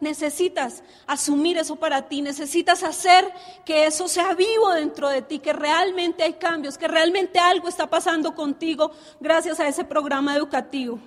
necesitas 0.00 0.82
asumir 1.06 1.58
eso 1.58 1.76
para 1.76 2.08
ti, 2.08 2.22
necesitas 2.22 2.82
hacer 2.82 3.28
que 3.64 3.86
eso 3.86 4.08
sea 4.08 4.34
vivo 4.34 4.70
dentro 4.72 5.08
de 5.08 5.22
ti, 5.22 5.38
que 5.38 5.52
realmente 5.52 6.22
hay 6.22 6.34
cambios, 6.34 6.78
que 6.78 6.88
realmente 6.88 7.38
algo 7.38 7.68
está 7.68 7.88
pasando 7.88 8.34
contigo 8.34 8.90
gracias 9.20 9.60
a 9.60 9.68
ese 9.68 9.84
programa 9.84 10.36
educativo. 10.36 10.98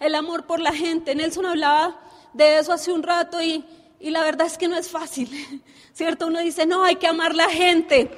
El 0.00 0.14
amor 0.14 0.46
por 0.46 0.60
la 0.60 0.72
gente. 0.72 1.14
Nelson 1.14 1.46
hablaba 1.46 1.98
de 2.32 2.58
eso 2.58 2.72
hace 2.72 2.92
un 2.92 3.02
rato 3.02 3.42
y, 3.42 3.64
la 4.00 4.22
verdad 4.22 4.46
es 4.46 4.58
que 4.58 4.68
no 4.68 4.76
es 4.76 4.90
fácil, 4.90 5.62
¿cierto? 5.92 6.26
Uno 6.26 6.40
dice, 6.40 6.66
no, 6.66 6.84
hay 6.84 6.96
que 6.96 7.06
amar 7.06 7.34
la 7.34 7.48
gente. 7.48 8.10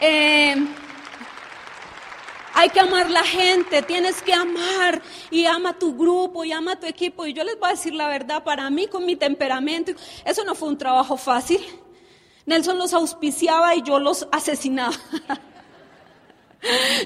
Eh, 0.00 0.54
Hay 2.58 2.70
que 2.70 2.80
amar 2.80 3.08
la 3.08 3.22
gente, 3.22 3.82
tienes 3.82 4.20
que 4.20 4.32
amar 4.32 5.00
y 5.30 5.46
ama 5.46 5.78
tu 5.78 5.96
grupo 5.96 6.44
y 6.44 6.50
ama 6.50 6.74
tu 6.74 6.88
equipo. 6.88 7.24
Y 7.24 7.32
yo 7.32 7.44
les 7.44 7.56
voy 7.56 7.68
a 7.68 7.70
decir 7.70 7.94
la 7.94 8.08
verdad, 8.08 8.42
para 8.42 8.68
mí 8.68 8.88
con 8.88 9.06
mi 9.06 9.14
temperamento, 9.14 9.92
eso 10.24 10.42
no 10.42 10.56
fue 10.56 10.68
un 10.68 10.76
trabajo 10.76 11.16
fácil. 11.16 11.64
Nelson 12.46 12.76
los 12.76 12.92
auspiciaba 12.94 13.76
y 13.76 13.82
yo 13.82 14.00
los 14.00 14.26
asesinaba. 14.32 14.96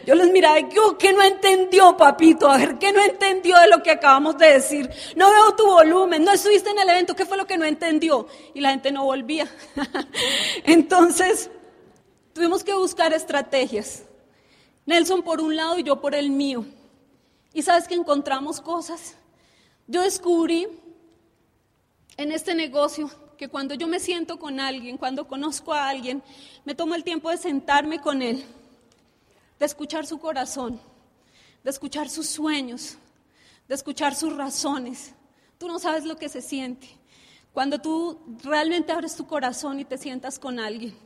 Yo 0.06 0.14
les 0.14 0.32
miraba, 0.32 0.56
¿qué 0.98 1.12
no 1.12 1.22
entendió, 1.22 1.94
papito? 1.94 2.50
A 2.50 2.56
ver, 2.56 2.78
¿qué 2.78 2.90
no 2.90 3.02
entendió 3.02 3.58
de 3.58 3.68
lo 3.68 3.82
que 3.82 3.90
acabamos 3.90 4.38
de 4.38 4.54
decir? 4.54 4.88
No 5.14 5.30
veo 5.30 5.54
tu 5.54 5.66
volumen, 5.66 6.24
no 6.24 6.32
estuviste 6.32 6.70
en 6.70 6.78
el 6.78 6.88
evento, 6.88 7.14
¿qué 7.14 7.26
fue 7.26 7.36
lo 7.36 7.46
que 7.46 7.58
no 7.58 7.66
entendió? 7.66 8.26
Y 8.54 8.62
la 8.62 8.70
gente 8.70 8.90
no 8.90 9.04
volvía. 9.04 9.46
Entonces, 10.64 11.50
tuvimos 12.32 12.64
que 12.64 12.72
buscar 12.72 13.12
estrategias. 13.12 14.04
Nelson 14.86 15.22
por 15.22 15.40
un 15.40 15.56
lado 15.56 15.78
y 15.78 15.82
yo 15.82 16.00
por 16.00 16.14
el 16.14 16.30
mío. 16.30 16.64
Y 17.52 17.62
sabes 17.62 17.86
que 17.86 17.94
encontramos 17.94 18.60
cosas. 18.60 19.16
Yo 19.86 20.02
descubrí 20.02 20.66
en 22.16 22.32
este 22.32 22.54
negocio 22.54 23.10
que 23.36 23.48
cuando 23.48 23.74
yo 23.74 23.88
me 23.88 24.00
siento 24.00 24.38
con 24.38 24.60
alguien, 24.60 24.96
cuando 24.96 25.26
conozco 25.26 25.72
a 25.72 25.88
alguien, 25.88 26.22
me 26.64 26.74
tomo 26.74 26.94
el 26.94 27.04
tiempo 27.04 27.30
de 27.30 27.36
sentarme 27.36 28.00
con 28.00 28.22
él 28.22 28.44
de 29.62 29.66
escuchar 29.66 30.04
su 30.04 30.18
corazón, 30.18 30.80
de 31.62 31.70
escuchar 31.70 32.10
sus 32.10 32.26
sueños, 32.26 32.96
de 33.68 33.76
escuchar 33.76 34.12
sus 34.12 34.34
razones. 34.36 35.14
Tú 35.56 35.68
no 35.68 35.78
sabes 35.78 36.04
lo 36.04 36.16
que 36.16 36.28
se 36.28 36.42
siente 36.42 36.88
cuando 37.52 37.78
tú 37.78 38.18
realmente 38.42 38.90
abres 38.90 39.14
tu 39.14 39.24
corazón 39.24 39.78
y 39.78 39.84
te 39.84 39.98
sientas 39.98 40.40
con 40.40 40.58
alguien. 40.58 40.96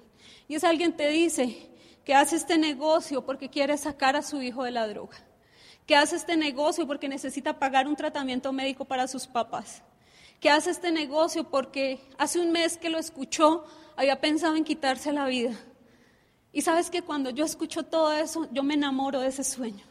Y 0.49 0.55
ese 0.55 0.67
alguien 0.67 0.97
te 0.97 1.11
dice 1.11 1.69
que 2.07 2.15
hace 2.15 2.37
este 2.37 2.57
negocio 2.57 3.27
porque 3.27 3.51
quiere 3.51 3.77
sacar 3.77 4.15
a 4.15 4.23
su 4.23 4.41
hijo 4.41 4.63
de 4.63 4.71
la 4.71 4.87
droga, 4.87 5.19
que 5.87 5.97
hace 5.97 6.15
este 6.15 6.37
negocio 6.37 6.87
porque 6.87 7.09
necesita 7.09 7.59
pagar 7.59 7.89
un 7.89 7.97
tratamiento 7.97 8.53
médico 8.53 8.85
para 8.85 9.09
sus 9.09 9.27
papás, 9.27 9.83
que 10.41 10.49
hace 10.49 10.71
este 10.71 10.93
negocio 10.93 11.51
porque 11.51 12.01
hace 12.17 12.39
un 12.39 12.53
mes 12.53 12.79
que 12.79 12.91
lo 12.91 12.99
escuchó 12.99 13.65
había 13.97 14.21
pensado 14.21 14.55
en 14.55 14.63
quitarse 14.63 15.13
la 15.13 15.27
vida 15.27 15.55
y 16.53 16.63
sabes 16.63 16.91
que 16.91 17.03
cuando 17.03 17.31
yo 17.31 17.45
escucho 17.45 17.83
todo 17.83 18.13
eso, 18.13 18.49
yo 18.53 18.63
me 18.63 18.75
enamoro 18.75 19.21
de 19.21 19.29
ese 19.29 19.45
sueño. 19.45 19.85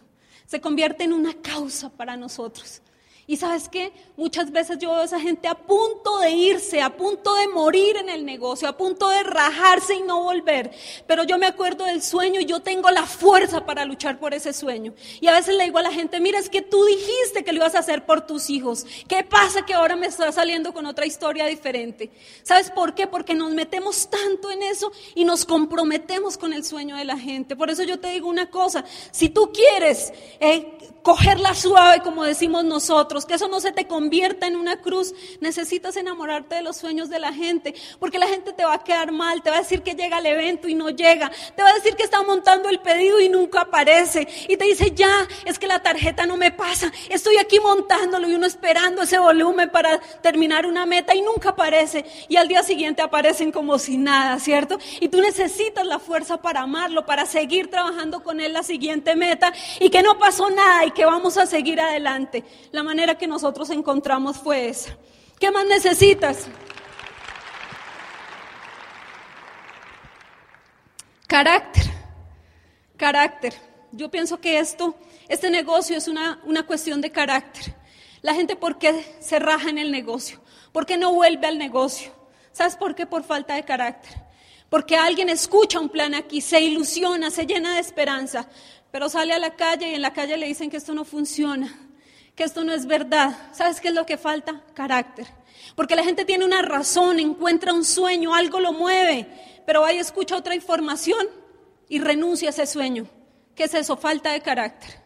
Se 0.48 0.62
convierte 0.62 1.04
en 1.04 1.14
una 1.14 1.34
causa 1.34 1.90
para 1.90 2.18
nosotros. 2.18 2.82
Y 3.28 3.38
sabes 3.38 3.70
qué, 3.70 3.92
muchas 4.18 4.52
veces 4.52 4.78
yo 4.78 4.92
veo 4.92 5.02
a 5.02 5.06
esa 5.06 5.20
gente 5.20 5.48
a 5.48 5.56
punto 5.56 6.20
de 6.20 6.30
irse, 6.30 6.82
a 6.82 6.96
punto 6.96 7.34
de 7.34 7.48
morir 7.48 7.98
en 7.98 8.10
el 8.10 8.24
negocio, 8.24 8.68
a 8.68 8.78
punto 8.78 9.10
de 9.10 9.24
rajarse 9.24 9.96
y 9.96 10.02
no 10.04 10.22
volver. 10.22 10.72
Pero 11.08 11.24
yo 11.24 11.40
me 11.40 11.48
acuerdo 11.48 11.86
del 11.86 12.04
sueño 12.04 12.40
y 12.40 12.46
yo 12.46 12.60
tengo 12.60 12.92
la 12.92 13.08
fuerza 13.08 13.66
para 13.66 13.84
luchar 13.84 14.20
por 14.20 14.36
ese 14.36 14.54
sueño. 14.54 14.94
Y 15.22 15.28
a 15.28 15.34
veces 15.34 15.56
le 15.56 15.64
digo 15.64 15.80
a 15.80 15.82
la 15.82 15.92
gente, 15.92 16.20
mira, 16.20 16.38
es 16.38 16.50
que 16.50 16.62
tú 16.62 16.86
dijiste 16.86 17.44
que 17.44 17.52
lo 17.52 17.58
ibas 17.58 17.74
a 17.74 17.80
hacer 17.80 18.06
por 18.06 18.28
tus 18.28 18.52
hijos. 18.52 18.86
¿Qué 19.08 19.24
pasa 19.24 19.66
que 19.66 19.74
ahora 19.74 19.96
me 19.96 20.06
está 20.06 20.32
saliendo 20.32 20.72
con 20.72 20.86
otra 20.86 21.08
historia 21.08 21.48
diferente? 21.48 22.12
¿Sabes 22.44 22.70
por 22.70 22.94
qué? 22.94 23.08
Porque 23.08 23.34
nos 23.34 23.52
metemos 23.54 24.08
tanto 24.08 24.52
en 24.52 24.62
eso 24.62 24.92
y 25.16 25.26
nos 25.26 25.46
comprometemos 25.46 26.38
con 26.38 26.54
el 26.54 26.64
sueño 26.64 26.96
de 26.96 27.06
la 27.06 27.18
gente. 27.18 27.56
Por 27.56 27.72
eso 27.72 27.82
yo 27.82 28.00
te 28.00 28.10
digo 28.10 28.30
una 28.30 28.52
cosa, 28.52 28.86
si 29.10 29.30
tú 29.30 29.52
quieres 29.52 30.14
eh, 30.40 30.78
cogerla 31.02 31.54
suave, 31.54 32.02
como 32.02 32.24
decimos 32.24 32.66
nosotros, 32.66 33.15
que 33.24 33.36
eso 33.36 33.48
no 33.48 33.62
se 33.62 33.72
te 33.72 33.88
convierta 33.88 34.48
en 34.48 34.58
una 34.58 34.82
cruz. 34.82 35.14
Necesitas 35.40 35.96
enamorarte 35.96 36.56
de 36.56 36.64
los 36.64 36.76
sueños 36.76 37.10
de 37.10 37.20
la 37.20 37.32
gente, 37.32 37.74
porque 38.00 38.20
la 38.20 38.28
gente 38.28 38.52
te 38.52 38.66
va 38.66 38.74
a 38.74 38.84
quedar 38.84 39.12
mal, 39.12 39.42
te 39.44 39.52
va 39.52 39.58
a 39.58 39.60
decir 39.60 39.84
que 39.84 39.94
llega 39.94 40.18
al 40.18 40.26
evento 40.26 40.68
y 40.68 40.76
no 40.76 40.90
llega, 40.90 41.32
te 41.56 41.62
va 41.62 41.70
a 41.70 41.74
decir 41.74 41.96
que 41.96 42.04
está 42.04 42.24
montando 42.24 42.70
el 42.70 42.80
pedido 42.80 43.20
y 43.20 43.30
nunca 43.30 43.62
aparece, 43.62 44.28
y 44.48 44.58
te 44.58 44.66
dice, 44.66 44.92
ya, 44.96 45.28
es 45.46 45.60
que 45.60 45.68
la 45.68 45.82
tarjeta 45.82 46.26
no 46.26 46.38
me 46.38 46.52
pasa, 46.52 46.92
estoy 47.10 47.38
aquí 47.38 47.60
montándolo 47.60 48.28
y 48.28 48.34
uno 48.34 48.46
esperando 48.48 49.04
ese 49.04 49.20
volumen 49.20 49.70
para 49.70 50.00
terminar 50.22 50.66
una 50.66 50.86
meta 50.86 51.14
y 51.14 51.22
nunca 51.22 51.50
aparece, 51.50 52.06
y 52.28 52.38
al 52.38 52.48
día 52.48 52.64
siguiente 52.64 53.02
aparecen 53.02 53.52
como 53.52 53.78
si 53.78 53.98
nada, 53.98 54.40
¿cierto? 54.40 54.80
Y 55.00 55.10
tú 55.10 55.22
necesitas 55.22 55.86
la 55.86 56.00
fuerza 56.00 56.42
para 56.42 56.62
amarlo, 56.62 57.06
para 57.06 57.26
seguir 57.26 57.70
trabajando 57.70 58.24
con 58.24 58.40
él 58.40 58.54
la 58.54 58.64
siguiente 58.64 59.16
meta, 59.16 59.54
y 59.80 59.90
que 59.90 60.02
no 60.02 60.18
pasó 60.18 60.50
nada, 60.50 60.90
que 60.90 61.06
vamos 61.06 61.38
a 61.38 61.46
seguir 61.46 61.80
adelante. 61.80 62.44
La 62.72 62.84
manera 63.06 63.20
que 63.20 63.28
nosotros 63.28 63.70
encontramos 63.70 64.38
fue 64.38 64.68
esa. 64.68 64.98
¿Qué 65.40 65.52
más 65.52 65.64
necesitas? 65.68 66.48
Carácter, 71.28 71.84
carácter. 72.98 73.54
Yo 73.92 74.10
pienso 74.10 74.42
que 74.42 74.58
esto, 74.58 74.96
este 75.28 75.52
negocio 75.52 75.96
es 75.96 76.08
una, 76.08 76.42
una 76.46 76.66
cuestión 76.66 77.00
de 77.00 77.12
carácter. 77.12 77.76
La 78.24 78.34
gente, 78.34 78.56
¿por 78.56 78.80
qué 78.80 79.06
se 79.20 79.38
raja 79.38 79.70
en 79.70 79.78
el 79.78 79.92
negocio? 79.92 80.42
¿Por 80.72 80.88
qué 80.88 80.98
no 80.98 81.14
vuelve 81.14 81.46
al 81.46 81.60
negocio? 81.60 82.12
¿Sabes 82.52 82.76
por 82.76 82.96
qué? 82.96 83.06
Por 83.06 83.24
falta 83.24 83.54
de 83.54 83.64
carácter. 83.64 84.20
Porque 84.68 84.96
alguien 84.96 85.30
escucha 85.30 85.80
un 85.80 85.90
plan 85.90 86.16
aquí, 86.16 86.42
se 86.42 86.60
ilusiona, 86.60 87.30
se 87.30 87.46
llena 87.46 87.76
de 87.76 87.82
esperanza, 87.82 88.48
pero 88.90 89.10
sale 89.10 89.34
a 89.34 89.38
la 89.38 89.56
calle 89.56 89.92
y 89.92 89.94
en 89.94 90.02
la 90.02 90.12
calle 90.12 90.38
le 90.38 90.48
dicen 90.48 90.72
que 90.72 90.78
esto 90.78 90.96
no 90.96 91.06
funciona, 91.06 91.85
que 92.36 92.44
esto 92.44 92.64
no 92.64 92.74
es 92.74 92.86
verdad. 92.86 93.50
¿Sabes 93.54 93.80
qué 93.80 93.88
es 93.90 93.94
lo 93.94 94.06
que 94.06 94.18
falta? 94.18 94.62
Carácter. 94.74 95.28
Porque 95.76 95.96
la 95.96 96.04
gente 96.04 96.26
tiene 96.26 96.46
una 96.46 96.62
razón, 96.62 97.20
encuentra 97.20 97.74
un 97.74 97.86
sueño, 97.86 98.36
algo 98.36 98.60
lo 98.60 98.74
mueve, 98.74 99.28
pero 99.66 99.84
ahí 99.84 99.98
escucha 99.98 100.36
otra 100.36 100.56
información 100.56 101.28
y 101.88 102.00
renuncia 102.00 102.50
a 102.50 102.52
ese 102.52 102.66
sueño. 102.66 103.08
¿Qué 103.56 103.64
es 103.64 103.74
eso? 103.74 103.98
Falta 103.98 104.32
de 104.32 104.42
carácter. 104.42 105.05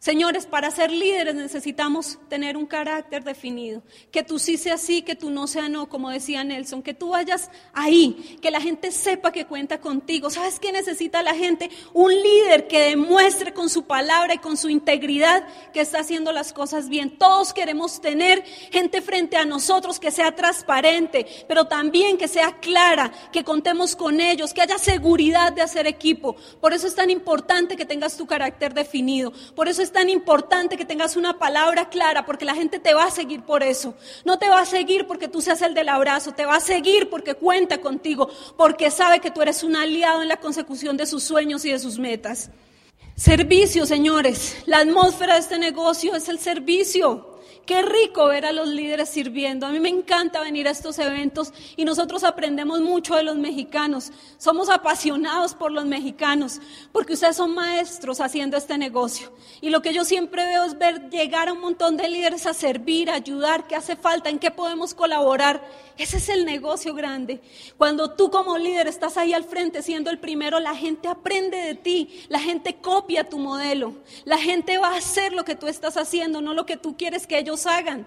Señores, 0.00 0.46
para 0.46 0.70
ser 0.70 0.90
líderes 0.90 1.34
necesitamos 1.34 2.18
tener 2.30 2.56
un 2.56 2.64
carácter 2.64 3.22
definido. 3.22 3.82
Que 4.10 4.22
tú 4.22 4.38
sí 4.38 4.56
sea 4.56 4.78
sí, 4.78 5.02
que 5.02 5.14
tú 5.14 5.28
no 5.28 5.46
sea 5.46 5.68
no, 5.68 5.90
como 5.90 6.08
decía 6.08 6.42
Nelson. 6.42 6.82
Que 6.82 6.94
tú 6.94 7.10
vayas 7.10 7.50
ahí, 7.74 8.38
que 8.40 8.50
la 8.50 8.62
gente 8.62 8.92
sepa 8.92 9.30
que 9.30 9.44
cuenta 9.44 9.78
contigo. 9.78 10.30
¿Sabes 10.30 10.58
qué 10.58 10.72
necesita 10.72 11.22
la 11.22 11.34
gente? 11.34 11.68
Un 11.92 12.14
líder 12.14 12.66
que 12.66 12.80
demuestre 12.80 13.52
con 13.52 13.68
su 13.68 13.84
palabra 13.84 14.32
y 14.32 14.38
con 14.38 14.56
su 14.56 14.70
integridad 14.70 15.46
que 15.74 15.82
está 15.82 15.98
haciendo 16.00 16.32
las 16.32 16.54
cosas 16.54 16.88
bien. 16.88 17.18
Todos 17.18 17.52
queremos 17.52 18.00
tener 18.00 18.42
gente 18.72 19.02
frente 19.02 19.36
a 19.36 19.44
nosotros 19.44 20.00
que 20.00 20.10
sea 20.10 20.34
transparente, 20.34 21.26
pero 21.46 21.66
también 21.66 22.16
que 22.16 22.26
sea 22.26 22.58
clara, 22.58 23.12
que 23.32 23.44
contemos 23.44 23.96
con 23.96 24.22
ellos, 24.22 24.54
que 24.54 24.62
haya 24.62 24.78
seguridad 24.78 25.52
de 25.52 25.60
hacer 25.60 25.86
equipo. 25.86 26.36
Por 26.58 26.72
eso 26.72 26.86
es 26.86 26.94
tan 26.94 27.10
importante 27.10 27.76
que 27.76 27.84
tengas 27.84 28.16
tu 28.16 28.26
carácter 28.26 28.72
definido. 28.72 29.34
Por 29.54 29.68
eso 29.68 29.82
es 29.82 29.89
es 29.90 29.92
tan 29.92 30.08
importante 30.08 30.76
que 30.76 30.84
tengas 30.84 31.16
una 31.16 31.36
palabra 31.36 31.88
clara 31.88 32.24
porque 32.24 32.44
la 32.44 32.54
gente 32.54 32.78
te 32.78 32.94
va 32.94 33.06
a 33.06 33.10
seguir 33.10 33.42
por 33.42 33.64
eso. 33.64 33.94
No 34.24 34.38
te 34.38 34.48
va 34.48 34.60
a 34.60 34.64
seguir 34.64 35.08
porque 35.08 35.26
tú 35.26 35.40
seas 35.40 35.62
el 35.62 35.74
del 35.74 35.88
abrazo, 35.88 36.32
te 36.32 36.46
va 36.46 36.56
a 36.56 36.60
seguir 36.60 37.10
porque 37.10 37.34
cuenta 37.34 37.80
contigo, 37.80 38.30
porque 38.56 38.92
sabe 38.92 39.18
que 39.18 39.32
tú 39.32 39.42
eres 39.42 39.64
un 39.64 39.74
aliado 39.74 40.22
en 40.22 40.28
la 40.28 40.36
consecución 40.36 40.96
de 40.96 41.06
sus 41.06 41.24
sueños 41.24 41.64
y 41.64 41.72
de 41.72 41.80
sus 41.80 41.98
metas. 41.98 42.50
Servicio, 43.16 43.84
señores. 43.84 44.56
La 44.66 44.78
atmósfera 44.78 45.34
de 45.34 45.40
este 45.40 45.58
negocio 45.58 46.14
es 46.14 46.28
el 46.28 46.38
servicio. 46.38 47.29
Qué 47.66 47.82
rico 47.82 48.26
ver 48.26 48.46
a 48.46 48.52
los 48.52 48.68
líderes 48.68 49.08
sirviendo. 49.08 49.66
A 49.66 49.70
mí 49.70 49.78
me 49.80 49.88
encanta 49.88 50.40
venir 50.40 50.66
a 50.66 50.72
estos 50.72 50.98
eventos 50.98 51.52
y 51.76 51.84
nosotros 51.84 52.24
aprendemos 52.24 52.80
mucho 52.80 53.14
de 53.14 53.22
los 53.22 53.36
mexicanos. 53.36 54.10
Somos 54.38 54.68
apasionados 54.68 55.54
por 55.54 55.70
los 55.70 55.84
mexicanos 55.84 56.60
porque 56.92 57.12
ustedes 57.12 57.36
son 57.36 57.54
maestros 57.54 58.20
haciendo 58.20 58.56
este 58.56 58.76
negocio. 58.76 59.32
Y 59.60 59.70
lo 59.70 59.82
que 59.82 59.94
yo 59.94 60.04
siempre 60.04 60.46
veo 60.46 60.64
es 60.64 60.78
ver 60.78 61.10
llegar 61.10 61.48
a 61.48 61.52
un 61.52 61.60
montón 61.60 61.96
de 61.96 62.08
líderes 62.08 62.46
a 62.46 62.54
servir, 62.54 63.10
a 63.10 63.14
ayudar, 63.14 63.66
qué 63.66 63.76
hace 63.76 63.96
falta, 63.96 64.30
en 64.30 64.38
qué 64.38 64.50
podemos 64.50 64.94
colaborar. 64.94 65.62
Ese 66.00 66.16
es 66.16 66.30
el 66.30 66.46
negocio 66.46 66.94
grande. 66.94 67.42
Cuando 67.76 68.12
tú 68.12 68.30
como 68.30 68.56
líder 68.56 68.86
estás 68.86 69.18
ahí 69.18 69.34
al 69.34 69.44
frente 69.44 69.82
siendo 69.82 70.08
el 70.08 70.18
primero, 70.18 70.58
la 70.58 70.74
gente 70.74 71.08
aprende 71.08 71.58
de 71.58 71.74
ti, 71.74 72.24
la 72.30 72.40
gente 72.40 72.76
copia 72.76 73.28
tu 73.28 73.38
modelo, 73.38 73.92
la 74.24 74.38
gente 74.38 74.78
va 74.78 74.94
a 74.94 74.96
hacer 74.96 75.34
lo 75.34 75.44
que 75.44 75.56
tú 75.56 75.66
estás 75.66 75.98
haciendo, 75.98 76.40
no 76.40 76.54
lo 76.54 76.64
que 76.64 76.78
tú 76.78 76.96
quieres 76.96 77.26
que 77.26 77.38
ellos 77.38 77.66
hagan. 77.66 78.06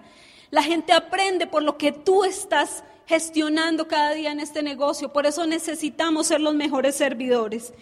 La 0.50 0.64
gente 0.64 0.92
aprende 0.92 1.46
por 1.46 1.62
lo 1.62 1.78
que 1.78 1.92
tú 1.92 2.24
estás 2.24 2.82
gestionando 3.06 3.86
cada 3.86 4.10
día 4.12 4.32
en 4.32 4.40
este 4.40 4.64
negocio. 4.64 5.12
Por 5.12 5.24
eso 5.24 5.46
necesitamos 5.46 6.26
ser 6.26 6.40
los 6.40 6.56
mejores 6.56 6.96
servidores. 6.96 7.72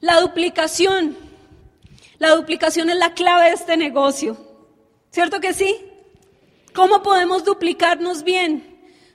La 0.00 0.20
duplicación. 0.20 1.16
La 2.18 2.36
duplicación 2.36 2.90
es 2.90 2.96
la 2.96 3.14
clave 3.14 3.46
de 3.46 3.54
este 3.54 3.78
negocio. 3.78 4.36
¿Cierto 5.10 5.40
que 5.40 5.54
sí? 5.54 5.74
¿Cómo 6.74 7.02
podemos 7.02 7.44
duplicarnos 7.44 8.24
bien? 8.24 8.67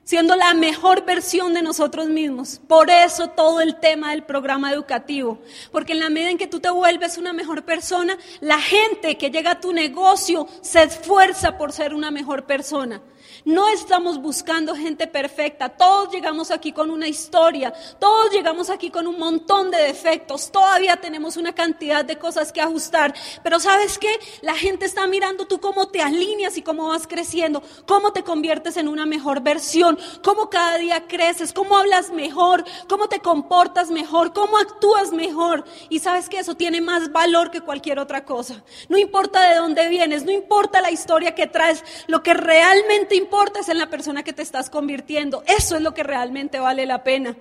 Siendo 0.04 0.36
la 0.36 0.54
mejor 0.54 1.06
versión 1.06 1.54
de 1.54 1.62
nosotros 1.62 2.08
mismos. 2.08 2.62
Por 2.68 2.90
eso 2.90 3.30
todo 3.30 3.62
el 3.62 3.80
tema 3.80 4.12
del 4.12 4.24
programa 4.24 4.72
educativo, 4.72 5.40
porque 5.72 5.94
en 5.94 6.00
la 6.00 6.10
medida 6.10 6.32
en 6.32 6.38
que 6.38 6.48
tú 6.48 6.60
te 6.60 6.70
vuelves 6.70 7.18
una 7.18 7.34
mejor 7.34 7.64
persona, 7.64 8.18
la 8.42 8.60
gente 8.60 9.18
que 9.18 9.32
llega 9.32 9.52
a 9.52 9.60
tu 9.60 9.74
negocio 9.74 10.48
se 10.62 10.84
esfuerza 10.84 11.58
por 11.58 11.72
ser 11.72 11.94
una 11.94 12.12
mejor 12.12 12.46
persona. 12.46 13.02
No 13.46 13.68
estamos 13.70 14.22
buscando 14.22 14.76
gente 14.76 15.08
perfecta. 15.08 15.70
Todos 15.70 16.12
llegamos 16.12 16.52
aquí 16.52 16.72
con 16.72 16.90
una 16.90 17.08
historia. 17.08 17.74
Todos 18.00 18.32
llegamos 18.32 18.70
aquí 18.70 18.90
con 18.90 19.08
un 19.08 19.20
montón 19.20 19.72
de 19.72 19.78
defectos. 19.78 20.52
Todavía 20.52 20.98
tenemos 20.98 21.38
una 21.38 21.54
cantidad 21.54 22.06
de 22.06 22.18
cosas 22.18 22.52
que 22.52 22.62
ajustar. 22.62 23.14
Pero 23.44 23.60
sabes 23.60 23.98
qué? 23.98 24.20
La 24.42 24.56
gente 24.56 24.86
está 24.86 25.08
mirando 25.08 25.46
tú 25.46 25.60
cómo 25.60 25.88
te 25.90 26.02
alineas 26.02 26.58
y 26.58 26.62
cómo 26.62 26.88
vas 26.88 27.08
creciendo. 27.08 27.62
Cómo 27.86 28.14
te 28.14 28.24
conviertes 28.24 28.78
en 28.78 28.88
una 28.88 29.06
mejor 29.06 29.42
versión. 29.42 29.98
Cómo 30.24 30.50
cada 30.50 30.78
día 30.78 31.08
creces. 31.08 31.54
Cómo 31.54 31.78
hablas 31.78 32.12
mejor. 32.12 32.64
Cómo 32.88 33.08
te 33.08 33.20
comportas 33.20 33.92
mejor. 33.92 34.34
Cómo 34.34 34.58
actúas 34.58 35.12
mejor. 35.12 35.66
Y 35.90 36.00
sabes 36.00 36.30
que 36.30 36.40
eso 36.40 36.56
tiene 36.56 36.82
más 36.82 37.12
valor 37.12 37.52
que 37.52 37.62
cualquier 37.62 38.00
otra 38.00 38.26
cosa. 38.26 38.64
No 38.90 38.98
importa 38.98 39.42
de 39.50 39.56
dónde 39.56 39.90
vienes. 39.90 40.24
No 40.24 40.32
importa 40.32 40.82
la 40.82 40.92
historia 40.92 41.36
que 41.36 41.48
traes. 41.48 41.84
Lo 42.08 42.24
que 42.24 42.34
realmente 42.34 43.16
importa 43.24 43.60
es 43.62 43.70
en 43.70 43.78
la 43.78 43.90
persona 43.90 44.24
que 44.24 44.34
te 44.34 44.42
estás 44.42 44.70
convirtiendo. 44.70 45.44
Eso 45.48 45.76
es 45.76 45.82
lo 45.82 45.94
que 45.94 46.04
realmente 46.04 46.60
vale 46.60 46.86
la 46.86 47.04
pena. 47.04 47.36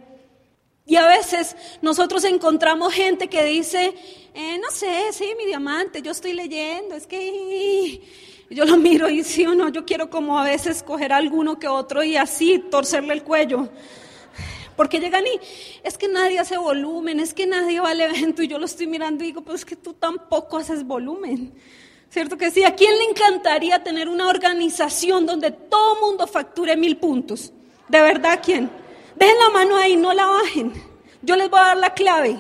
Y 0.85 0.97
a 0.97 1.07
veces 1.07 1.57
nosotros 1.81 2.25
encontramos 2.25 2.93
gente 2.93 3.29
que 3.29 3.45
dice, 3.45 3.95
eh, 4.35 4.59
no 4.59 4.71
sé, 4.71 5.13
sí, 5.13 5.33
mi 5.39 5.47
diamante, 5.47 6.03
yo 6.03 6.11
estoy 6.11 6.33
leyendo, 6.33 6.97
es 6.97 7.07
que 7.07 8.03
yo 8.51 8.65
lo 8.65 8.77
miro 8.77 9.09
y 9.09 9.23
sí 9.23 9.47
o 9.47 9.55
no, 9.55 9.69
yo 9.69 9.85
quiero 9.85 10.11
como 10.11 10.39
a 10.39 10.45
veces 10.45 10.83
coger 10.83 11.13
alguno 11.13 11.59
que 11.59 11.69
otro 11.69 12.03
y 12.03 12.17
así 12.17 12.59
torcerle 12.71 13.15
el 13.15 13.23
cuello. 13.23 13.69
Porque 14.77 14.99
llegan 14.99 15.25
y 15.27 15.39
es 15.85 15.99
que 15.99 16.09
nadie 16.09 16.39
hace 16.39 16.57
volumen, 16.57 17.21
es 17.21 17.35
que 17.35 17.47
nadie 17.47 17.79
va 17.79 17.91
al 17.91 18.01
evento 18.01 18.43
y 18.43 18.49
yo 18.49 18.59
lo 18.59 18.65
estoy 18.65 18.87
mirando 18.87 19.23
y 19.23 19.29
digo, 19.29 19.43
pues 19.43 19.61
es 19.61 19.65
que 19.65 19.77
tú 19.77 19.93
tampoco 19.93 20.57
haces 20.57 20.85
volumen. 20.85 21.53
¿Cierto 22.13 22.37
que 22.37 22.51
sí? 22.51 22.63
¿A 22.63 22.75
quién 22.75 22.99
le 22.99 23.05
encantaría 23.05 23.83
tener 23.83 24.07
una 24.07 24.29
organización 24.29 25.25
donde 25.25 25.51
todo 25.51 25.99
mundo 25.99 26.27
facture 26.27 26.77
mil 26.77 26.99
puntos? 26.99 27.55
¿De 27.89 28.03
verdad 28.03 28.39
quién? 28.45 28.71
Dejen 29.17 29.39
la 29.39 29.49
mano 29.49 29.77
ahí, 29.79 29.97
no 29.97 30.13
la 30.13 30.27
bajen. 30.27 30.75
Yo 31.23 31.37
les 31.37 31.49
voy 31.49 31.59
a 31.59 31.69
dar 31.69 31.77
la 31.79 31.95
clave. 31.95 32.39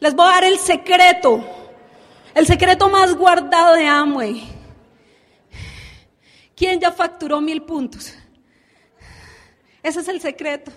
Les 0.00 0.14
voy 0.14 0.26
a 0.26 0.30
dar 0.30 0.44
el 0.44 0.58
secreto. 0.58 1.44
El 2.34 2.46
secreto 2.46 2.88
más 2.88 3.14
guardado 3.14 3.74
de 3.74 3.84
Amway. 3.86 4.42
¿Quién 6.56 6.80
ya 6.80 6.90
facturó 6.90 7.42
mil 7.42 7.60
puntos? 7.60 8.14
Ese 9.82 10.00
es 10.00 10.08
el 10.08 10.22
secreto. 10.22 10.72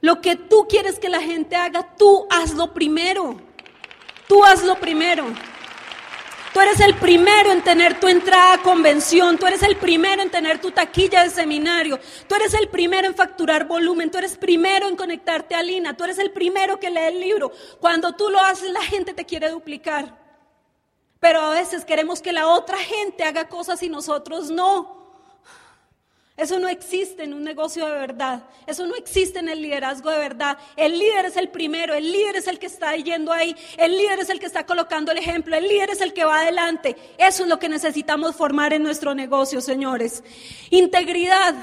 Lo 0.00 0.22
que 0.22 0.36
tú 0.36 0.66
quieres 0.66 0.98
que 0.98 1.10
la 1.10 1.20
gente 1.20 1.54
haga, 1.54 1.96
tú 1.98 2.26
hazlo 2.30 2.72
primero. 2.72 3.36
Tú 4.26 4.42
hazlo 4.42 4.76
primero. 4.76 5.26
Tú 6.56 6.62
eres 6.62 6.80
el 6.80 6.94
primero 6.94 7.52
en 7.52 7.62
tener 7.62 8.00
tu 8.00 8.08
entrada 8.08 8.54
a 8.54 8.62
convención, 8.62 9.36
tú 9.36 9.46
eres 9.46 9.62
el 9.62 9.76
primero 9.76 10.22
en 10.22 10.30
tener 10.30 10.58
tu 10.58 10.70
taquilla 10.70 11.22
de 11.22 11.28
seminario, 11.28 12.00
tú 12.26 12.34
eres 12.34 12.54
el 12.54 12.68
primero 12.70 13.06
en 13.06 13.14
facturar 13.14 13.66
volumen, 13.66 14.10
tú 14.10 14.16
eres 14.16 14.38
primero 14.38 14.88
en 14.88 14.96
conectarte 14.96 15.54
a 15.54 15.62
Lina, 15.62 15.94
tú 15.94 16.04
eres 16.04 16.18
el 16.18 16.30
primero 16.30 16.80
que 16.80 16.88
lee 16.88 17.08
el 17.08 17.20
libro. 17.20 17.52
Cuando 17.78 18.14
tú 18.14 18.30
lo 18.30 18.40
haces, 18.40 18.70
la 18.70 18.80
gente 18.80 19.12
te 19.12 19.26
quiere 19.26 19.50
duplicar. 19.50 20.16
Pero 21.20 21.42
a 21.42 21.50
veces 21.50 21.84
queremos 21.84 22.22
que 22.22 22.32
la 22.32 22.48
otra 22.48 22.78
gente 22.78 23.24
haga 23.24 23.50
cosas 23.50 23.82
y 23.82 23.90
nosotros 23.90 24.50
no. 24.50 25.05
Eso 26.36 26.58
no 26.58 26.68
existe 26.68 27.24
en 27.24 27.32
un 27.32 27.42
negocio 27.42 27.86
de 27.86 27.92
verdad. 27.92 28.44
Eso 28.66 28.86
no 28.86 28.94
existe 28.94 29.38
en 29.38 29.48
el 29.48 29.62
liderazgo 29.62 30.10
de 30.10 30.18
verdad. 30.18 30.58
El 30.76 30.98
líder 30.98 31.26
es 31.26 31.36
el 31.36 31.48
primero, 31.48 31.94
el 31.94 32.12
líder 32.12 32.36
es 32.36 32.46
el 32.46 32.58
que 32.58 32.66
está 32.66 32.94
yendo 32.96 33.32
ahí, 33.32 33.56
el 33.78 33.96
líder 33.96 34.20
es 34.20 34.28
el 34.28 34.38
que 34.38 34.46
está 34.46 34.66
colocando 34.66 35.12
el 35.12 35.18
ejemplo, 35.18 35.56
el 35.56 35.66
líder 35.66 35.90
es 35.90 36.02
el 36.02 36.12
que 36.12 36.24
va 36.24 36.40
adelante. 36.40 36.94
Eso 37.16 37.44
es 37.44 37.48
lo 37.48 37.58
que 37.58 37.70
necesitamos 37.70 38.36
formar 38.36 38.74
en 38.74 38.82
nuestro 38.82 39.14
negocio, 39.14 39.62
señores. 39.62 40.22
Integridad. 40.68 41.54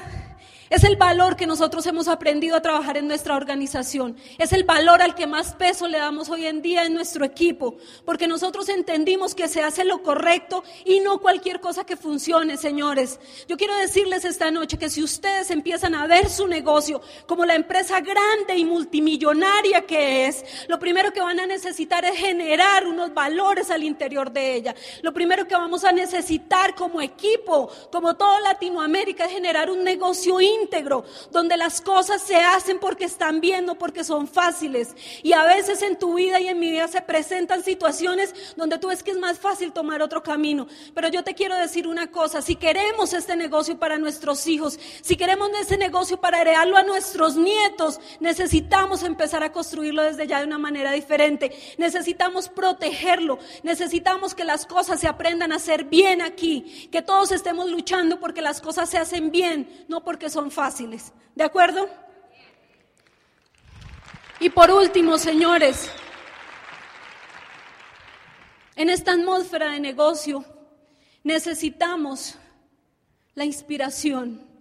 Es 0.70 0.82
el 0.82 0.96
valor 0.96 1.36
que 1.36 1.46
nosotros 1.46 1.86
hemos 1.86 2.08
aprendido 2.08 2.56
a 2.56 2.62
trabajar 2.62 2.96
en 2.96 3.06
nuestra 3.06 3.36
organización. 3.36 4.16
Es 4.38 4.52
el 4.52 4.64
valor 4.64 5.02
al 5.02 5.14
que 5.14 5.26
más 5.26 5.54
peso 5.54 5.88
le 5.88 5.98
damos 5.98 6.30
hoy 6.30 6.46
en 6.46 6.62
día 6.62 6.84
en 6.84 6.94
nuestro 6.94 7.24
equipo. 7.24 7.76
Porque 8.04 8.26
nosotros 8.26 8.68
entendimos 8.68 9.34
que 9.34 9.48
se 9.48 9.62
hace 9.62 9.84
lo 9.84 10.02
correcto 10.02 10.64
y 10.84 11.00
no 11.00 11.20
cualquier 11.20 11.60
cosa 11.60 11.84
que 11.84 11.96
funcione, 11.96 12.56
señores. 12.56 13.20
Yo 13.46 13.56
quiero 13.56 13.76
decirles 13.76 14.24
esta 14.24 14.50
noche 14.50 14.78
que 14.78 14.88
si 14.88 15.02
ustedes 15.02 15.50
empiezan 15.50 15.94
a 15.94 16.06
ver 16.06 16.30
su 16.30 16.46
negocio 16.46 17.02
como 17.26 17.44
la 17.44 17.54
empresa 17.54 18.00
grande 18.00 18.56
y 18.56 18.64
multimillonaria 18.64 19.82
que 19.82 20.26
es, 20.26 20.44
lo 20.68 20.78
primero 20.78 21.12
que 21.12 21.20
van 21.20 21.40
a 21.40 21.46
necesitar 21.46 22.04
es 22.04 22.16
generar 22.16 22.86
unos 22.86 23.12
valores 23.12 23.70
al 23.70 23.84
interior 23.84 24.32
de 24.32 24.54
ella. 24.54 24.74
Lo 25.02 25.12
primero 25.12 25.46
que 25.46 25.54
vamos 25.54 25.84
a 25.84 25.92
necesitar 25.92 26.74
como 26.74 27.02
equipo, 27.02 27.70
como 27.92 28.16
toda 28.16 28.40
Latinoamérica, 28.40 29.26
es 29.26 29.32
generar 29.32 29.70
un 29.70 29.84
negocio 29.84 30.40
íntegro, 30.60 31.04
donde 31.30 31.56
las 31.56 31.80
cosas 31.80 32.22
se 32.22 32.36
hacen 32.36 32.78
porque 32.78 33.04
están 33.04 33.40
viendo, 33.40 33.76
porque 33.76 34.04
son 34.04 34.26
fáciles. 34.26 34.94
Y 35.22 35.32
a 35.32 35.44
veces 35.44 35.82
en 35.82 35.98
tu 35.98 36.14
vida 36.14 36.40
y 36.40 36.48
en 36.48 36.58
mi 36.58 36.70
vida 36.70 36.88
se 36.88 37.02
presentan 37.02 37.62
situaciones 37.62 38.34
donde 38.56 38.78
tú 38.78 38.88
ves 38.88 39.02
que 39.02 39.12
es 39.12 39.18
más 39.18 39.38
fácil 39.38 39.72
tomar 39.72 40.02
otro 40.02 40.22
camino. 40.22 40.66
Pero 40.94 41.08
yo 41.08 41.24
te 41.24 41.34
quiero 41.34 41.56
decir 41.56 41.86
una 41.86 42.10
cosa, 42.10 42.42
si 42.42 42.56
queremos 42.56 43.12
este 43.12 43.36
negocio 43.36 43.78
para 43.78 43.98
nuestros 43.98 44.46
hijos, 44.46 44.78
si 45.02 45.16
queremos 45.16 45.44
ese 45.60 45.76
negocio 45.76 46.18
para 46.18 46.40
heredarlo 46.40 46.76
a 46.76 46.82
nuestros 46.82 47.36
nietos, 47.36 48.00
necesitamos 48.20 49.02
empezar 49.02 49.42
a 49.42 49.52
construirlo 49.52 50.02
desde 50.02 50.26
ya 50.26 50.38
de 50.40 50.46
una 50.46 50.58
manera 50.58 50.92
diferente. 50.92 51.56
Necesitamos 51.78 52.48
protegerlo, 52.48 53.38
necesitamos 53.62 54.34
que 54.34 54.44
las 54.44 54.66
cosas 54.66 55.00
se 55.00 55.08
aprendan 55.08 55.52
a 55.52 55.56
hacer 55.56 55.84
bien 55.84 56.22
aquí, 56.22 56.88
que 56.90 57.02
todos 57.02 57.32
estemos 57.32 57.70
luchando 57.70 58.20
porque 58.20 58.42
las 58.42 58.60
cosas 58.60 58.88
se 58.88 58.98
hacen 58.98 59.30
bien, 59.30 59.84
no 59.88 60.04
porque 60.04 60.30
son 60.30 60.43
fáciles. 60.50 61.12
¿De 61.34 61.44
acuerdo? 61.44 61.88
Y 64.40 64.50
por 64.50 64.70
último, 64.70 65.18
señores, 65.18 65.90
en 68.76 68.90
esta 68.90 69.12
atmósfera 69.12 69.70
de 69.72 69.80
negocio 69.80 70.44
necesitamos 71.22 72.36
la 73.34 73.44
inspiración. 73.44 74.53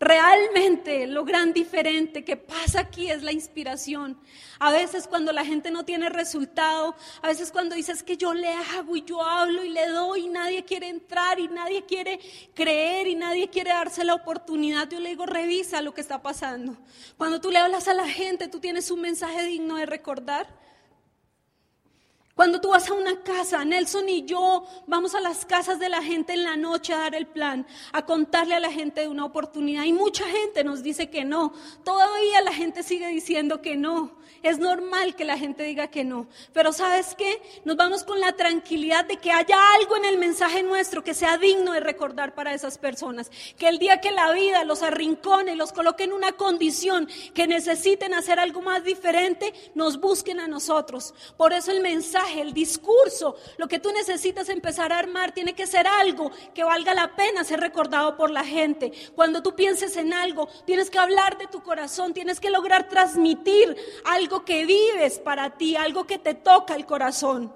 Realmente 0.00 1.08
lo 1.08 1.24
gran 1.24 1.52
diferente 1.52 2.24
que 2.24 2.36
pasa 2.36 2.80
aquí 2.80 3.10
es 3.10 3.24
la 3.24 3.32
inspiración. 3.32 4.16
A 4.60 4.70
veces 4.70 5.08
cuando 5.08 5.32
la 5.32 5.44
gente 5.44 5.72
no 5.72 5.84
tiene 5.84 6.08
resultado, 6.08 6.94
a 7.20 7.26
veces 7.26 7.50
cuando 7.50 7.74
dices 7.74 8.04
que 8.04 8.16
yo 8.16 8.32
le 8.32 8.52
hago 8.52 8.94
y 8.94 9.02
yo 9.02 9.20
hablo 9.20 9.64
y 9.64 9.70
le 9.70 9.88
doy 9.88 10.26
y 10.26 10.28
nadie 10.28 10.64
quiere 10.64 10.88
entrar 10.88 11.40
y 11.40 11.48
nadie 11.48 11.84
quiere 11.84 12.20
creer 12.54 13.08
y 13.08 13.16
nadie 13.16 13.50
quiere 13.50 13.70
darse 13.70 14.04
la 14.04 14.14
oportunidad, 14.14 14.88
yo 14.88 15.00
le 15.00 15.08
digo, 15.10 15.26
revisa 15.26 15.82
lo 15.82 15.92
que 15.92 16.00
está 16.00 16.22
pasando. 16.22 16.76
Cuando 17.16 17.40
tú 17.40 17.50
le 17.50 17.58
hablas 17.58 17.88
a 17.88 17.94
la 17.94 18.08
gente, 18.08 18.46
tú 18.46 18.60
tienes 18.60 18.92
un 18.92 19.00
mensaje 19.00 19.42
digno 19.44 19.76
de 19.78 19.86
recordar. 19.86 20.46
Cuando 22.38 22.60
tú 22.60 22.68
vas 22.68 22.88
a 22.88 22.94
una 22.94 23.20
casa, 23.24 23.64
Nelson 23.64 24.08
y 24.08 24.24
yo 24.24 24.64
vamos 24.86 25.16
a 25.16 25.20
las 25.20 25.44
casas 25.44 25.80
de 25.80 25.88
la 25.88 26.04
gente 26.04 26.34
en 26.34 26.44
la 26.44 26.56
noche 26.56 26.94
a 26.94 26.98
dar 26.98 27.16
el 27.16 27.26
plan, 27.26 27.66
a 27.90 28.06
contarle 28.06 28.54
a 28.54 28.60
la 28.60 28.70
gente 28.70 29.00
de 29.00 29.08
una 29.08 29.24
oportunidad. 29.24 29.82
Y 29.82 29.92
mucha 29.92 30.24
gente 30.24 30.62
nos 30.62 30.84
dice 30.84 31.10
que 31.10 31.24
no. 31.24 31.52
Todavía 31.82 32.40
la 32.42 32.52
gente 32.52 32.84
sigue 32.84 33.08
diciendo 33.08 33.60
que 33.60 33.76
no. 33.76 34.17
Es 34.42 34.58
normal 34.58 35.16
que 35.16 35.24
la 35.24 35.36
gente 35.36 35.64
diga 35.64 35.88
que 35.88 36.04
no. 36.04 36.28
Pero 36.52 36.72
¿sabes 36.72 37.14
qué? 37.16 37.42
Nos 37.64 37.76
vamos 37.76 38.04
con 38.04 38.20
la 38.20 38.32
tranquilidad 38.32 39.04
de 39.04 39.16
que 39.16 39.32
haya 39.32 39.58
algo 39.74 39.96
en 39.96 40.04
el 40.04 40.18
mensaje 40.18 40.62
nuestro 40.62 41.02
que 41.02 41.14
sea 41.14 41.38
digno 41.38 41.72
de 41.72 41.80
recordar 41.80 42.34
para 42.34 42.54
esas 42.54 42.78
personas. 42.78 43.30
Que 43.58 43.68
el 43.68 43.78
día 43.78 44.00
que 44.00 44.10
la 44.10 44.32
vida 44.32 44.64
los 44.64 44.82
arrincone, 44.82 45.56
los 45.56 45.72
coloque 45.72 46.04
en 46.04 46.12
una 46.12 46.32
condición 46.32 47.08
que 47.34 47.46
necesiten 47.46 48.14
hacer 48.14 48.38
algo 48.38 48.62
más 48.62 48.84
diferente, 48.84 49.52
nos 49.74 50.00
busquen 50.00 50.40
a 50.40 50.46
nosotros. 50.46 51.14
Por 51.36 51.52
eso 51.52 51.72
el 51.72 51.80
mensaje 51.80 52.40
el 52.40 52.52
discurso, 52.52 53.36
lo 53.56 53.68
que 53.68 53.78
tú 53.78 53.90
necesitas 53.92 54.48
empezar 54.48 54.92
a 54.92 54.98
armar 54.98 55.32
tiene 55.32 55.54
que 55.54 55.66
ser 55.66 55.86
algo 55.86 56.30
que 56.54 56.64
valga 56.64 56.94
la 56.94 57.16
pena 57.16 57.44
ser 57.44 57.60
recordado 57.60 58.16
por 58.16 58.30
la 58.30 58.44
gente. 58.44 58.92
Cuando 59.14 59.42
tú 59.42 59.54
pienses 59.54 59.96
en 59.96 60.12
algo, 60.12 60.48
tienes 60.64 60.90
que 60.90 60.98
hablar 60.98 61.38
de 61.38 61.46
tu 61.46 61.62
corazón, 61.62 62.14
tienes 62.14 62.40
que 62.40 62.50
lograr 62.50 62.88
transmitir 62.88 63.76
algo 64.04 64.27
que 64.44 64.64
vives 64.66 65.18
para 65.18 65.56
ti, 65.56 65.76
algo 65.76 66.06
que 66.06 66.18
te 66.18 66.34
toca 66.34 66.74
el 66.74 66.86
corazón. 66.86 67.52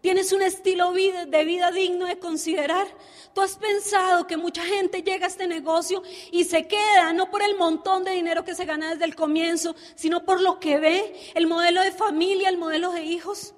¿Tienes 0.00 0.32
un 0.32 0.42
estilo 0.42 0.92
de 0.92 1.44
vida 1.44 1.70
digno 1.70 2.06
de 2.06 2.18
considerar? 2.18 2.86
¿Tú 3.34 3.40
has 3.40 3.56
pensado 3.56 4.26
que 4.26 4.36
mucha 4.36 4.62
gente 4.62 5.02
llega 5.02 5.26
a 5.26 5.28
este 5.28 5.46
negocio 5.46 6.02
y 6.30 6.44
se 6.44 6.68
queda 6.68 7.12
no 7.12 7.30
por 7.30 7.42
el 7.42 7.56
montón 7.56 8.04
de 8.04 8.12
dinero 8.12 8.44
que 8.44 8.54
se 8.54 8.66
gana 8.66 8.90
desde 8.90 9.04
el 9.04 9.16
comienzo, 9.16 9.74
sino 9.94 10.24
por 10.24 10.40
lo 10.40 10.60
que 10.60 10.78
ve, 10.78 11.32
el 11.34 11.46
modelo 11.46 11.80
de 11.80 11.92
familia, 11.92 12.48
el 12.48 12.58
modelo 12.58 12.92
de 12.92 13.04
hijos? 13.04 13.54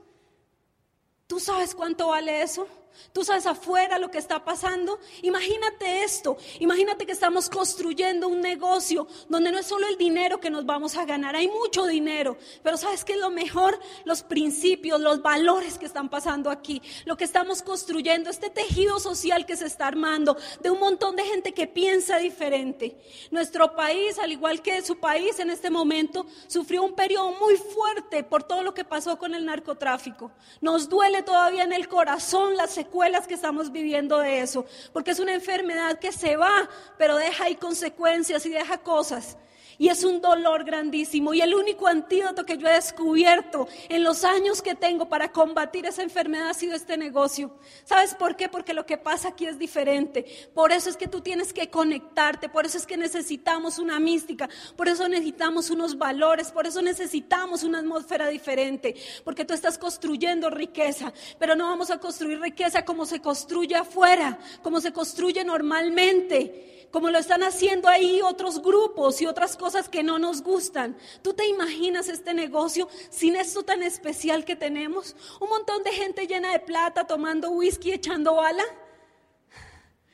¿Tú 1.27 1.41
sabes 1.41 1.75
cuánto 1.75 2.09
vale 2.09 2.43
eso? 2.43 2.67
Tú 3.13 3.25
sabes 3.25 3.47
afuera 3.47 3.99
lo 3.99 4.11
que 4.11 4.19
está 4.19 4.45
pasando. 4.45 4.99
Imagínate 5.23 6.03
esto. 6.05 6.37
Imagínate 6.61 7.07
que 7.07 7.13
estamos 7.13 7.49
construyendo 7.49 8.29
un 8.29 8.41
negocio 8.41 9.07
donde 9.29 9.51
no 9.51 9.59
es 9.59 9.67
solo 9.67 9.87
el 9.89 9.97
dinero 9.97 10.41
que 10.41 10.51
nos 10.51 10.67
vamos 10.67 10.97
a 10.97 11.05
ganar. 11.05 11.37
Hay 11.37 11.49
mucho 11.49 11.87
dinero. 11.87 12.37
Pero 12.63 12.77
¿sabes 12.77 13.05
qué 13.05 13.15
es 13.15 13.19
lo 13.19 13.31
mejor? 13.31 13.79
Los 14.05 14.23
principios, 14.23 15.01
los 15.01 15.23
valores 15.23 15.79
que 15.79 15.87
están 15.87 16.09
pasando 16.09 16.51
aquí. 16.51 16.83
Lo 17.05 17.17
que 17.17 17.25
estamos 17.25 17.63
construyendo, 17.63 18.31
este 18.31 18.51
tejido 18.51 19.01
social 19.01 19.47
que 19.47 19.57
se 19.57 19.67
está 19.67 19.87
armando 19.87 20.37
de 20.61 20.71
un 20.71 20.81
montón 20.81 21.17
de 21.17 21.25
gente 21.25 21.53
que 21.53 21.67
piensa 21.67 22.19
diferente. 22.19 22.99
Nuestro 23.31 23.75
país, 23.75 24.19
al 24.19 24.33
igual 24.33 24.63
que 24.63 24.83
su 24.83 24.99
país 24.99 25.39
en 25.39 25.51
este 25.51 25.71
momento, 25.71 26.27
sufrió 26.47 26.83
un 26.83 26.95
periodo 26.95 27.33
muy 27.33 27.57
fuerte 27.57 28.25
por 28.25 28.43
todo 28.45 28.63
lo 28.63 28.75
que 28.75 28.85
pasó 28.85 29.19
con 29.19 29.35
el 29.35 29.45
narcotráfico. 29.45 30.31
Nos 30.61 30.89
duele 30.89 31.23
todavía 31.23 31.65
en 31.65 31.73
el 31.73 31.89
corazón 31.89 32.57
la 32.57 32.67
secuencia 32.85 33.27
que 33.27 33.35
estamos 33.35 33.73
viviendo 33.73 34.19
de 34.19 34.41
eso, 34.41 34.67
porque 34.93 35.11
es 35.13 35.19
una 35.19 35.35
enfermedad 35.35 35.99
que 35.99 36.13
se 36.13 36.37
va, 36.37 36.69
pero 36.97 37.17
deja 37.17 37.45
ahí 37.45 37.57
consecuencias 37.57 38.45
y 38.47 38.51
deja 38.51 38.79
cosas. 38.79 39.37
Y 39.81 39.89
es 39.89 40.03
un 40.03 40.21
dolor 40.21 40.65
grandísimo. 40.65 41.33
Y 41.35 41.41
el 41.41 41.55
único 41.55 41.87
antídoto 41.87 42.45
que 42.45 42.59
yo 42.59 42.67
he 42.67 42.73
descubierto 42.73 43.69
en 43.89 44.03
los 44.03 44.25
años 44.25 44.61
que 44.61 44.75
tengo 44.75 45.09
para 45.09 45.31
combatir 45.31 45.87
esa 45.87 46.03
enfermedad 46.03 46.51
ha 46.51 46.55
sido 46.55 46.75
este 46.75 46.97
negocio. 46.97 47.55
¿Sabes 47.85 48.17
por 48.17 48.35
qué? 48.35 48.49
Porque 48.49 48.75
lo 48.75 48.85
que 48.85 48.99
pasa 48.99 49.29
aquí 49.29 49.47
es 49.47 49.57
diferente. 49.57 50.27
Por 50.53 50.73
eso 50.73 50.91
es 50.91 50.97
que 50.97 51.07
tú 51.07 51.21
tienes 51.21 51.53
que 51.53 51.71
conectarte. 51.71 52.49
Por 52.49 52.67
eso 52.67 52.77
es 52.77 52.87
que 52.87 52.97
necesitamos 52.97 53.79
una 53.79 54.01
mística. 54.01 54.49
Por 54.75 54.89
eso 54.89 55.09
necesitamos 55.09 55.71
unos 55.71 55.97
valores. 55.97 56.51
Por 56.51 56.67
eso 56.67 56.83
necesitamos 56.83 57.63
una 57.63 57.79
atmósfera 57.79 58.27
diferente. 58.27 58.97
Porque 59.23 59.45
tú 59.45 59.55
estás 59.55 59.79
construyendo 59.79 60.51
riqueza. 60.51 61.13
Pero 61.39 61.55
no 61.55 61.69
vamos 61.69 61.93
a 61.93 61.99
construir 61.99 62.41
riqueza 62.41 62.85
como 62.85 63.07
se 63.07 63.21
construye 63.21 63.77
afuera, 63.77 64.41
como 64.61 64.81
se 64.81 64.93
construye 64.93 65.45
normalmente 65.45 66.75
como 66.91 67.11
lo 67.11 67.19
están 67.19 67.43
haciendo 67.43 67.89
ahí 67.89 68.21
otros 68.23 68.63
grupos 68.63 69.21
y 69.21 69.27
otras 69.27 69.57
cosas 69.57 69.68
que 69.91 70.03
no 70.03 70.19
nos 70.19 70.43
gustan. 70.43 70.97
¿Tú 71.23 71.35
te 71.35 71.47
imaginas 71.47 72.09
este 72.09 72.35
negocio 72.35 72.89
sin 73.11 73.37
esto 73.37 73.63
tan 73.63 73.83
especial 73.83 74.45
que 74.45 74.57
tenemos? 74.57 75.15
Un 75.41 75.49
montón 75.49 75.83
de 75.83 75.93
gente 75.93 76.27
llena 76.27 76.53
de 76.53 76.61
plata 76.61 77.07
tomando 77.07 77.51
whisky 77.51 77.93
echando 77.93 78.35
bala. 78.35 78.65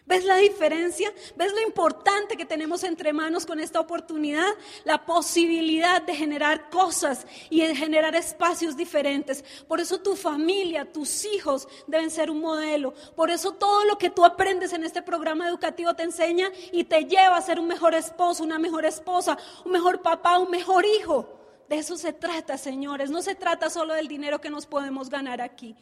¿Ves 0.07 0.25
la 0.25 0.37
diferencia? 0.37 1.11
¿Ves 1.35 1.53
lo 1.53 1.63
importante 1.63 2.37
que 2.37 2.45
tenemos 2.45 2.85
entre 2.85 3.15
manos 3.15 3.47
con 3.47 3.59
esta 3.59 3.81
oportunidad? 3.81 4.53
La 4.85 5.07
posibilidad 5.07 6.03
de 6.03 6.15
generar 6.15 6.69
cosas 6.69 7.27
y 7.49 7.63
de 7.63 7.75
generar 7.75 8.15
espacios 8.15 8.77
diferentes. 8.77 9.43
Por 9.67 9.81
eso 9.81 10.03
tu 10.03 10.15
familia, 10.15 10.93
tus 10.93 11.25
hijos 11.25 11.67
deben 11.87 12.11
ser 12.11 12.31
un 12.31 12.41
modelo. 12.41 12.93
Por 13.17 13.31
eso 13.31 13.53
todo 13.53 13.87
lo 13.87 13.97
que 13.97 14.11
tú 14.11 14.27
aprendes 14.27 14.75
en 14.75 14.85
este 14.85 15.01
programa 15.01 15.49
educativo 15.49 15.95
te 15.95 16.03
enseña 16.03 16.51
y 16.71 16.85
te 16.85 17.07
lleva 17.07 17.39
a 17.39 17.43
ser 17.43 17.59
un 17.59 17.67
mejor 17.67 17.95
esposo, 17.95 18.45
una 18.45 18.59
mejor 18.59 18.85
esposa, 18.85 19.39
un 19.65 19.73
mejor 19.73 20.03
papá, 20.03 20.39
un 20.39 20.51
mejor 20.51 20.85
hijo. 20.85 21.31
De 21.71 21.79
eso 21.79 21.97
se 21.97 22.13
trata, 22.13 22.59
señores. 22.59 23.11
No 23.11 23.23
se 23.23 23.37
trata 23.37 23.71
solo 23.71 23.95
del 23.95 24.09
dinero 24.09 24.39
que 24.39 24.51
nos 24.51 24.67
podemos 24.67 25.09
ganar 25.09 25.41
aquí. 25.41 25.75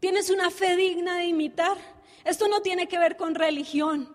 ¿Tienes 0.00 0.30
una 0.30 0.50
fe 0.50 0.74
digna 0.74 1.18
de 1.18 1.26
imitar? 1.26 1.97
Esto 2.24 2.48
no 2.48 2.62
tiene 2.62 2.88
que 2.88 2.98
ver 2.98 3.16
con 3.16 3.34
religión. 3.34 4.14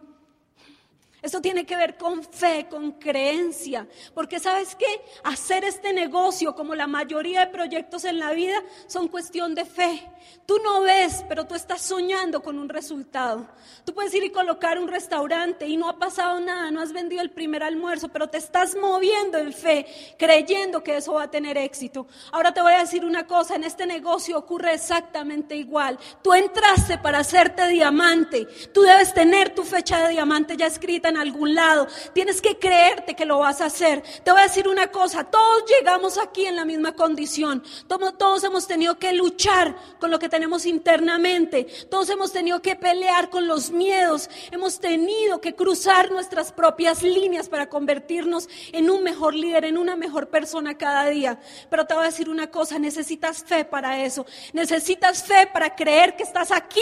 Esto 1.23 1.41
tiene 1.41 1.65
que 1.65 1.77
ver 1.77 1.95
con 1.95 2.21
fe, 2.21 2.67
con 2.69 2.91
creencia. 2.91 3.87
Porque 4.13 4.41
sabes 4.41 4.75
qué? 4.75 4.85
Hacer 5.23 5.63
este 5.63 5.93
negocio, 5.93 6.53
como 6.53 6.75
la 6.75 6.85
mayoría 6.85 7.39
de 7.39 7.47
proyectos 7.47 8.03
en 8.03 8.19
la 8.19 8.33
vida, 8.33 8.61
son 8.87 9.07
cuestión 9.07 9.55
de 9.55 9.63
fe. 9.63 10.05
Tú 10.45 10.57
no 10.61 10.81
ves, 10.81 11.23
pero 11.29 11.47
tú 11.47 11.55
estás 11.55 11.81
soñando 11.81 12.43
con 12.43 12.59
un 12.59 12.67
resultado. 12.67 13.47
Tú 13.85 13.93
puedes 13.93 14.13
ir 14.13 14.23
y 14.25 14.31
colocar 14.31 14.77
un 14.77 14.89
restaurante 14.89 15.65
y 15.65 15.77
no 15.77 15.87
ha 15.87 15.97
pasado 15.97 16.41
nada, 16.41 16.69
no 16.71 16.81
has 16.81 16.91
vendido 16.91 17.21
el 17.21 17.31
primer 17.31 17.63
almuerzo, 17.63 18.09
pero 18.09 18.27
te 18.27 18.37
estás 18.37 18.75
moviendo 18.75 19.37
en 19.37 19.53
fe, 19.53 19.85
creyendo 20.19 20.83
que 20.83 20.97
eso 20.97 21.13
va 21.13 21.23
a 21.23 21.31
tener 21.31 21.57
éxito. 21.57 22.05
Ahora 22.33 22.53
te 22.53 22.61
voy 22.61 22.73
a 22.73 22.79
decir 22.79 23.05
una 23.05 23.25
cosa, 23.27 23.55
en 23.55 23.63
este 23.63 23.85
negocio 23.85 24.37
ocurre 24.37 24.73
exactamente 24.73 25.55
igual. 25.55 25.97
Tú 26.21 26.33
entraste 26.33 26.97
para 26.97 27.19
hacerte 27.19 27.69
diamante. 27.69 28.45
Tú 28.73 28.81
debes 28.81 29.13
tener 29.13 29.55
tu 29.55 29.63
fecha 29.63 30.05
de 30.05 30.11
diamante 30.11 30.57
ya 30.57 30.67
escrita 30.67 31.12
en 31.13 31.17
algún 31.17 31.55
lado. 31.55 31.87
Tienes 32.13 32.41
que 32.41 32.57
creerte 32.57 33.15
que 33.15 33.25
lo 33.25 33.39
vas 33.39 33.61
a 33.61 33.65
hacer. 33.65 34.03
Te 34.23 34.31
voy 34.31 34.41
a 34.41 34.43
decir 34.43 34.67
una 34.67 34.87
cosa, 34.87 35.23
todos 35.23 35.63
llegamos 35.67 36.17
aquí 36.17 36.45
en 36.45 36.55
la 36.55 36.65
misma 36.65 36.93
condición. 36.93 37.63
Todos 37.87 38.43
hemos 38.43 38.67
tenido 38.67 38.97
que 38.97 39.13
luchar 39.13 39.75
con 39.99 40.11
lo 40.11 40.19
que 40.19 40.29
tenemos 40.29 40.65
internamente. 40.65 41.65
Todos 41.89 42.09
hemos 42.09 42.31
tenido 42.31 42.61
que 42.61 42.75
pelear 42.75 43.29
con 43.29 43.47
los 43.47 43.71
miedos. 43.71 44.29
Hemos 44.51 44.79
tenido 44.79 45.39
que 45.39 45.55
cruzar 45.55 46.11
nuestras 46.11 46.51
propias 46.51 47.03
líneas 47.03 47.49
para 47.49 47.69
convertirnos 47.69 48.49
en 48.71 48.89
un 48.89 49.03
mejor 49.03 49.35
líder, 49.35 49.65
en 49.65 49.77
una 49.77 49.95
mejor 49.95 50.29
persona 50.29 50.77
cada 50.77 51.07
día. 51.07 51.39
Pero 51.69 51.85
te 51.85 51.93
voy 51.93 52.03
a 52.03 52.07
decir 52.07 52.29
una 52.29 52.49
cosa, 52.49 52.79
necesitas 52.79 53.43
fe 53.43 53.65
para 53.65 54.03
eso. 54.03 54.25
Necesitas 54.53 55.23
fe 55.23 55.47
para 55.51 55.75
creer 55.75 56.15
que 56.15 56.23
estás 56.23 56.51
aquí 56.51 56.81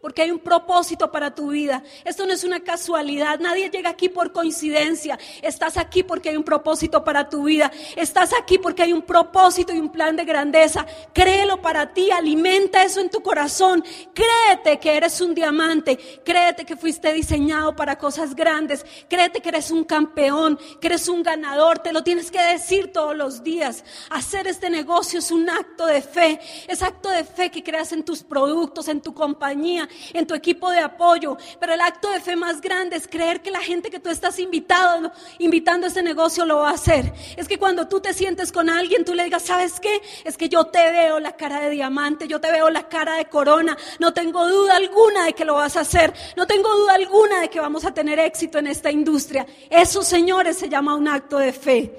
porque 0.00 0.22
hay 0.22 0.30
un 0.30 0.38
propósito 0.38 1.10
para 1.10 1.34
tu 1.34 1.50
vida. 1.50 1.82
Esto 2.04 2.26
no 2.26 2.32
es 2.32 2.44
una 2.44 2.60
casualidad, 2.60 3.40
nadie 3.40 3.70
llega 3.70 3.90
aquí 3.90 4.08
por 4.08 4.32
coincidencia. 4.32 5.18
Estás 5.42 5.76
aquí 5.76 6.02
porque 6.02 6.30
hay 6.30 6.36
un 6.36 6.44
propósito 6.44 7.04
para 7.04 7.28
tu 7.28 7.44
vida. 7.44 7.70
Estás 7.96 8.32
aquí 8.40 8.58
porque 8.58 8.82
hay 8.82 8.92
un 8.92 9.02
propósito 9.02 9.72
y 9.74 9.78
un 9.78 9.90
plan 9.90 10.16
de 10.16 10.24
grandeza. 10.24 10.86
Créelo 11.12 11.60
para 11.60 11.92
ti, 11.92 12.10
alimenta 12.10 12.84
eso 12.84 13.00
en 13.00 13.10
tu 13.10 13.22
corazón. 13.22 13.84
Créete 14.14 14.78
que 14.78 14.96
eres 14.96 15.20
un 15.20 15.34
diamante, 15.34 15.98
créete 16.24 16.64
que 16.64 16.76
fuiste 16.76 17.12
diseñado 17.12 17.74
para 17.74 17.98
cosas 17.98 18.34
grandes, 18.34 18.84
créete 19.08 19.40
que 19.40 19.48
eres 19.48 19.70
un 19.70 19.84
campeón, 19.84 20.58
que 20.80 20.86
eres 20.88 21.08
un 21.08 21.22
ganador. 21.22 21.80
Te 21.80 21.92
lo 21.92 22.02
tienes 22.02 22.30
que 22.30 22.40
decir 22.40 22.92
todos 22.92 23.16
los 23.16 23.42
días. 23.42 23.84
Hacer 24.10 24.46
este 24.46 24.70
negocio 24.70 25.18
es 25.18 25.30
un 25.30 25.48
acto 25.50 25.86
de 25.86 26.02
fe, 26.02 26.40
es 26.68 26.82
acto 26.82 27.08
de 27.10 27.24
fe 27.24 27.50
que 27.50 27.62
creas 27.62 27.92
en 27.92 28.04
tus 28.04 28.22
productos, 28.22 28.88
en 28.88 29.00
tu 29.00 29.14
compañía, 29.14 29.87
en 30.12 30.26
tu 30.26 30.34
equipo 30.34 30.70
de 30.70 30.80
apoyo. 30.80 31.36
Pero 31.60 31.74
el 31.74 31.80
acto 31.80 32.10
de 32.10 32.20
fe 32.20 32.36
más 32.36 32.60
grande 32.60 32.96
es 32.96 33.06
creer 33.06 33.42
que 33.42 33.50
la 33.50 33.60
gente 33.60 33.90
que 33.90 34.00
tú 34.00 34.10
estás 34.10 34.38
invitado, 34.38 35.12
invitando 35.38 35.86
a 35.86 35.90
ese 35.90 36.02
negocio 36.02 36.44
lo 36.44 36.58
va 36.58 36.70
a 36.70 36.74
hacer. 36.74 37.12
Es 37.36 37.48
que 37.48 37.58
cuando 37.58 37.88
tú 37.88 38.00
te 38.00 38.14
sientes 38.14 38.52
con 38.52 38.70
alguien, 38.70 39.04
tú 39.04 39.14
le 39.14 39.24
digas, 39.24 39.42
¿sabes 39.42 39.80
qué? 39.80 40.00
Es 40.24 40.36
que 40.36 40.48
yo 40.48 40.64
te 40.66 40.90
veo 40.92 41.20
la 41.20 41.32
cara 41.32 41.60
de 41.60 41.70
diamante, 41.70 42.28
yo 42.28 42.40
te 42.40 42.50
veo 42.50 42.70
la 42.70 42.88
cara 42.88 43.16
de 43.16 43.26
corona. 43.26 43.76
No 43.98 44.12
tengo 44.12 44.46
duda 44.48 44.76
alguna 44.76 45.24
de 45.24 45.32
que 45.32 45.44
lo 45.44 45.54
vas 45.54 45.76
a 45.76 45.80
hacer. 45.80 46.12
No 46.36 46.46
tengo 46.46 46.74
duda 46.74 46.94
alguna 46.94 47.40
de 47.40 47.48
que 47.48 47.60
vamos 47.60 47.84
a 47.84 47.92
tener 47.92 48.18
éxito 48.18 48.58
en 48.58 48.66
esta 48.66 48.90
industria. 48.90 49.46
Eso, 49.70 50.02
señores, 50.02 50.58
se 50.58 50.68
llama 50.68 50.94
un 50.94 51.08
acto 51.08 51.38
de 51.38 51.52
fe. 51.52 51.92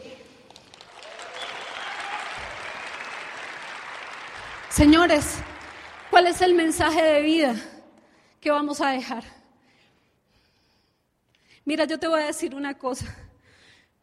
Señores, 4.70 5.26
¿cuál 6.10 6.28
es 6.28 6.42
el 6.42 6.54
mensaje 6.54 7.02
de 7.02 7.22
vida? 7.22 7.56
¿Qué 8.40 8.52
vamos 8.52 8.80
a 8.80 8.92
dejar. 8.92 9.26
Mira, 11.66 11.84
yo 11.84 12.00
te 12.00 12.08
voy 12.08 12.22
a 12.22 12.28
decir 12.28 12.56
una 12.56 12.78
cosa. 12.78 13.06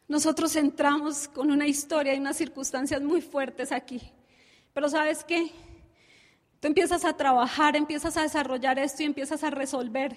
Nosotros 0.08 0.54
entramos 0.56 1.26
con 1.26 1.50
una 1.50 1.66
historia 1.66 2.14
y 2.14 2.18
unas 2.18 2.36
circunstancias 2.36 3.00
muy 3.00 3.22
fuertes 3.22 3.72
aquí. 3.72 4.12
Pero 4.74 4.90
¿sabes 4.90 5.24
qué? 5.24 5.50
Tú 6.60 6.68
empiezas 6.68 7.06
a 7.06 7.16
trabajar, 7.16 7.76
empiezas 7.76 8.18
a 8.18 8.22
desarrollar 8.22 8.78
esto 8.78 9.02
y 9.02 9.06
empiezas 9.06 9.42
a 9.42 9.48
resolver. 9.48 10.14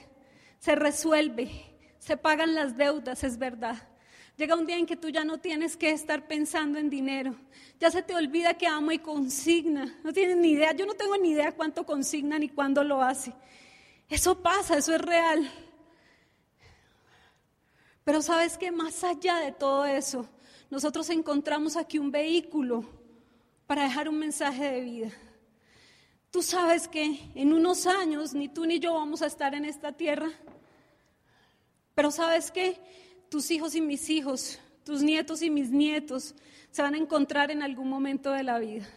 Se 0.60 0.76
resuelve, 0.76 1.50
se 1.98 2.18
pagan 2.18 2.56
las 2.56 2.76
deudas, 2.76 3.24
es 3.24 3.38
verdad. 3.38 3.78
Llega 4.36 4.56
un 4.56 4.66
día 4.66 4.78
en 4.78 4.86
que 4.86 4.98
tú 4.98 5.08
ya 5.08 5.24
no 5.24 5.38
tienes 5.38 5.78
que 5.78 5.92
estar 5.92 6.28
pensando 6.28 6.78
en 6.78 6.90
dinero. 6.90 7.36
Ya 7.80 7.90
se 7.90 8.04
te 8.04 8.16
olvida 8.16 8.54
que 8.56 8.68
amo 8.68 8.92
y 8.92 9.00
consigna. 9.00 9.98
No 10.04 10.12
tienes 10.12 10.36
ni 10.36 10.52
idea. 10.52 10.74
Yo 10.74 10.86
no 10.86 10.94
tengo 10.94 11.18
ni 11.18 11.30
idea 11.32 11.54
cuánto 11.54 11.86
consigna 11.86 12.38
ni 12.38 12.50
cuándo 12.50 12.84
lo 12.84 13.02
hace. 13.02 13.34
Eso 14.10 14.42
pasa, 14.42 14.78
eso 14.78 14.96
es 14.96 15.02
real. 15.02 15.50
Pero 18.04 18.22
sabes 18.24 18.58
que 18.58 18.72
más 18.72 19.04
allá 19.04 19.38
de 19.38 19.52
todo 19.52 19.86
eso, 19.86 20.28
nosotros 20.72 21.10
encontramos 21.12 21.78
aquí 21.78 22.00
un 22.00 22.12
vehículo 22.12 22.84
para 23.68 23.84
dejar 23.84 24.10
un 24.10 24.18
mensaje 24.18 24.72
de 24.72 24.82
vida. 24.82 25.12
Tú 26.32 26.42
sabes 26.42 26.88
que 26.88 27.20
en 27.36 27.54
unos 27.54 27.86
años 27.86 28.34
ni 28.34 28.50
tú 28.50 28.66
ni 28.66 28.80
yo 28.80 28.96
vamos 28.96 29.22
a 29.22 29.28
estar 29.28 29.54
en 29.54 29.66
esta 29.66 29.92
tierra, 29.92 30.32
pero 31.94 32.10
sabes 32.10 32.52
que 32.52 32.80
tus 33.30 33.52
hijos 33.52 33.76
y 33.76 33.82
mis 33.82 34.10
hijos, 34.10 34.60
tus 34.84 35.04
nietos 35.04 35.44
y 35.44 35.52
mis 35.52 35.70
nietos 35.70 36.34
se 36.72 36.82
van 36.82 36.96
a 36.96 37.00
encontrar 37.00 37.52
en 37.52 37.62
algún 37.62 37.90
momento 37.90 38.32
de 38.32 38.44
la 38.44 38.58
vida 38.58 38.88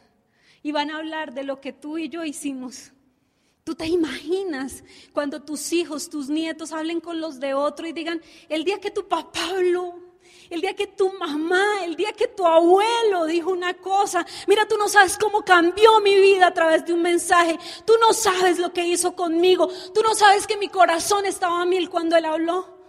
y 0.62 0.72
van 0.72 0.90
a 0.90 0.96
hablar 0.96 1.34
de 1.34 1.44
lo 1.44 1.60
que 1.60 1.72
tú 1.72 1.98
y 1.98 2.08
yo 2.08 2.24
hicimos 2.24 2.91
Tú 3.64 3.76
te 3.76 3.86
imaginas 3.86 4.82
cuando 5.12 5.42
tus 5.42 5.72
hijos, 5.72 6.10
tus 6.10 6.28
nietos 6.28 6.72
hablen 6.72 7.00
con 7.00 7.20
los 7.20 7.38
de 7.38 7.54
otro 7.54 7.86
y 7.86 7.92
digan, 7.92 8.20
el 8.48 8.64
día 8.64 8.80
que 8.80 8.90
tu 8.90 9.06
papá 9.06 9.50
habló, 9.50 9.94
el 10.50 10.60
día 10.60 10.74
que 10.74 10.88
tu 10.88 11.12
mamá, 11.12 11.64
el 11.84 11.94
día 11.94 12.12
que 12.12 12.26
tu 12.26 12.44
abuelo 12.44 13.24
dijo 13.26 13.50
una 13.50 13.74
cosa. 13.74 14.26
Mira, 14.48 14.66
tú 14.66 14.76
no 14.76 14.88
sabes 14.88 15.16
cómo 15.16 15.44
cambió 15.44 16.00
mi 16.00 16.16
vida 16.16 16.48
a 16.48 16.54
través 16.54 16.84
de 16.84 16.92
un 16.92 17.02
mensaje. 17.02 17.56
Tú 17.86 17.94
no 18.00 18.12
sabes 18.12 18.58
lo 18.58 18.72
que 18.72 18.84
hizo 18.84 19.14
conmigo. 19.14 19.68
Tú 19.94 20.02
no 20.02 20.14
sabes 20.14 20.46
que 20.46 20.56
mi 20.56 20.68
corazón 20.68 21.24
estaba 21.24 21.62
a 21.62 21.64
mil 21.64 21.88
cuando 21.88 22.16
él 22.16 22.24
habló. 22.24 22.81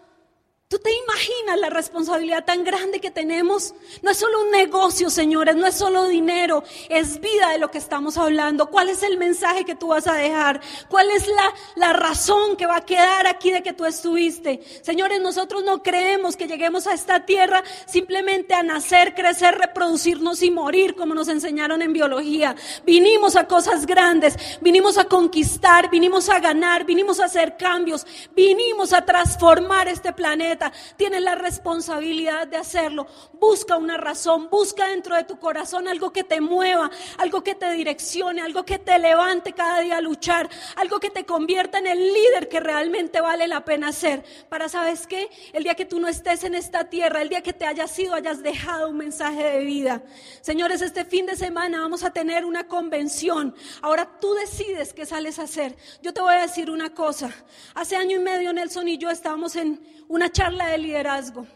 ¿Tú 0.74 0.80
te 0.80 0.90
imaginas 0.92 1.60
la 1.60 1.70
responsabilidad 1.70 2.46
tan 2.46 2.64
grande 2.64 3.00
que 3.00 3.12
tenemos? 3.12 3.76
No 4.02 4.10
es 4.10 4.18
solo 4.18 4.42
un 4.42 4.50
negocio, 4.50 5.12
señores, 5.12 5.56
no 5.56 5.68
es 5.68 5.76
solo 5.76 6.08
dinero, 6.08 6.64
es 6.90 7.20
vida 7.20 7.52
de 7.52 7.60
lo 7.60 7.70
que 7.70 7.78
estamos 7.78 8.18
hablando. 8.18 8.72
¿Cuál 8.72 8.90
es 8.90 9.04
el 9.04 9.20
mensaje 9.20 9.66
que 9.66 9.76
tú 9.76 9.90
vas 9.90 10.08
a 10.08 10.16
dejar? 10.16 10.62
¿Cuál 10.90 11.12
es 11.12 11.28
la, 11.28 11.54
la 11.76 11.94
razón 11.94 12.58
que 12.58 12.66
va 12.66 12.78
a 12.78 12.86
quedar 12.86 13.28
aquí 13.28 13.52
de 13.52 13.62
que 13.62 13.74
tú 13.74 13.86
estuviste? 13.86 14.64
Señores, 14.82 15.22
nosotros 15.22 15.64
no 15.64 15.84
creemos 15.84 16.36
que 16.36 16.48
lleguemos 16.48 16.88
a 16.88 16.96
esta 16.96 17.24
tierra 17.24 17.64
simplemente 17.86 18.56
a 18.56 18.64
nacer, 18.64 19.14
crecer, 19.14 19.56
reproducirnos 19.60 20.42
y 20.42 20.50
morir, 20.50 20.96
como 20.96 21.14
nos 21.14 21.28
enseñaron 21.28 21.84
en 21.84 21.94
biología. 21.94 22.56
Vinimos 22.84 23.36
a 23.36 23.48
cosas 23.48 23.86
grandes, 23.86 24.60
vinimos 24.60 24.98
a 24.98 25.06
conquistar, 25.06 25.92
vinimos 25.92 26.30
a 26.30 26.40
ganar, 26.40 26.84
vinimos 26.84 27.20
a 27.20 27.26
hacer 27.26 27.58
cambios, 27.58 28.08
vinimos 28.36 28.92
a 28.92 29.06
transformar 29.06 29.88
este 29.88 30.12
planeta 30.14 30.63
tienes 30.98 31.22
la 31.22 31.36
responsabilidad 31.36 32.48
de 32.48 32.58
hacerlo. 32.58 33.08
Busca 33.34 33.78
una 33.78 33.98
razón, 33.98 34.50
busca 34.50 34.88
dentro 34.88 35.16
de 35.16 35.24
tu 35.24 35.40
corazón 35.40 35.88
algo 35.88 36.12
que 36.12 36.24
te 36.24 36.42
mueva, 36.42 36.90
algo 37.18 37.44
que 37.44 37.56
te 37.56 37.72
direccione, 37.72 38.42
algo 38.42 38.64
que 38.64 38.80
te 38.80 38.98
levante 39.00 39.54
cada 39.54 39.80
día 39.80 39.98
a 39.98 40.02
luchar, 40.02 40.50
algo 40.76 41.00
que 41.00 41.10
te 41.10 41.26
convierta 41.26 41.80
en 41.80 41.88
el 41.88 42.14
líder 42.14 42.50
que 42.50 42.60
realmente 42.60 43.22
vale 43.22 43.48
la 43.48 43.66
pena 43.66 43.92
ser. 43.92 44.24
Para, 44.50 44.70
¿sabes 44.70 45.08
qué? 45.08 45.30
El 45.54 45.64
día 45.64 45.76
que 45.76 45.86
tú 45.86 46.00
no 46.00 46.08
estés 46.08 46.44
en 46.44 46.56
esta 46.56 46.90
tierra, 46.90 47.22
el 47.22 47.30
día 47.30 47.42
que 47.42 47.54
te 47.54 47.66
hayas 47.66 47.98
ido, 47.98 48.14
hayas 48.14 48.44
dejado 48.44 48.90
un 48.90 48.98
mensaje 48.98 49.44
de 49.44 49.60
vida. 49.66 50.04
Señores, 50.42 50.82
este 50.82 51.06
fin 51.06 51.26
de 51.26 51.36
semana 51.36 51.82
vamos 51.82 52.04
a 52.04 52.12
tener 52.12 52.46
una 52.46 52.68
convención. 52.68 53.56
Ahora 53.82 54.20
tú 54.20 54.34
decides 54.34 54.94
qué 54.94 55.06
sales 55.06 55.40
a 55.40 55.44
hacer. 55.44 55.76
Yo 56.02 56.14
te 56.14 56.22
voy 56.22 56.36
a 56.36 56.42
decir 56.42 56.70
una 56.70 56.94
cosa. 56.94 57.32
Hace 57.74 57.96
año 57.96 58.18
y 58.18 58.20
medio 58.20 58.54
Nelson 58.54 58.88
y 58.88 58.98
yo 58.98 59.10
estábamos 59.10 59.56
en 59.56 59.82
una 60.08 60.32
charla 60.32 60.43
de 60.52 60.78
liderazgo. 60.78 61.48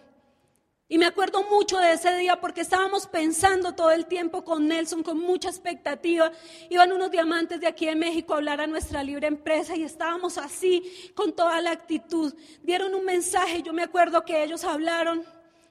Y 0.88 0.98
me 0.98 1.08
acuerdo 1.08 1.44
mucho 1.44 1.78
de 1.78 1.92
ese 1.92 2.16
día 2.16 2.40
porque 2.40 2.62
estábamos 2.62 3.06
pensando 3.06 3.76
todo 3.76 3.92
el 3.92 4.06
tiempo 4.06 4.46
con 4.46 4.70
Nelson, 4.70 5.04
con 5.04 5.20
mucha 5.20 5.50
expectativa. 5.50 6.32
Iban 6.70 6.94
unos 6.94 7.12
diamantes 7.12 7.60
de 7.60 7.68
aquí 7.68 7.86
de 7.86 7.96
México 7.96 8.34
a 8.34 8.38
hablar 8.38 8.62
a 8.62 8.68
nuestra 8.68 9.04
libre 9.04 9.28
empresa 9.28 9.76
y 9.76 9.84
estábamos 9.84 10.38
así, 10.38 11.12
con 11.16 11.36
toda 11.36 11.62
la 11.62 11.72
actitud. 11.72 12.34
Dieron 12.64 12.96
un 12.96 13.04
mensaje, 13.04 13.62
yo 13.62 13.74
me 13.74 13.84
acuerdo 13.84 14.24
que 14.24 14.42
ellos 14.42 14.64
hablaron 14.64 15.26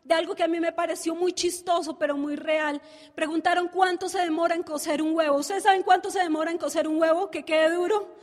de 0.05 0.13
algo 0.13 0.35
que 0.35 0.43
a 0.43 0.49
mí 0.49 0.61
me 0.61 0.73
pareció 0.73 1.15
muy 1.15 1.33
chistoso, 1.33 1.99
pero 1.99 2.19
muy 2.19 2.37
real. 2.37 2.83
Preguntaron 3.15 3.69
cuánto 3.69 4.11
se 4.11 4.19
demora 4.19 4.55
en 4.55 4.63
cocer 4.63 5.01
un 5.01 5.15
huevo. 5.15 5.39
¿Ustedes 5.39 5.63
saben 5.63 5.83
cuánto 5.83 6.11
se 6.11 6.19
demora 6.19 6.51
en 6.51 6.59
cocer 6.59 6.87
un 6.87 7.01
huevo? 7.01 7.31
Que 7.31 7.45
quede 7.45 7.71
duro 7.71 8.15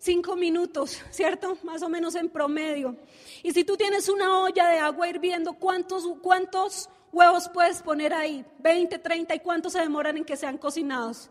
cinco 0.00 0.34
minutos, 0.34 1.00
¿cierto? 1.10 1.56
Más 1.62 1.82
o 1.82 1.88
menos 1.88 2.16
en 2.16 2.28
promedio. 2.28 2.96
Y 3.44 3.52
si 3.52 3.62
tú 3.62 3.76
tienes 3.76 4.08
una 4.08 4.40
olla 4.40 4.66
de 4.68 4.78
agua 4.78 5.08
hirviendo, 5.08 5.52
¿cuántos, 5.52 6.04
cuántos 6.20 6.88
huevos 7.12 7.48
puedes 7.52 7.82
poner 7.82 8.12
ahí? 8.12 8.44
20, 8.58 8.98
30 8.98 9.34
y 9.36 9.40
cuántos 9.40 9.74
se 9.74 9.80
demoran 9.80 10.16
en 10.16 10.24
que 10.24 10.36
sean 10.36 10.58
cocinados? 10.58 11.30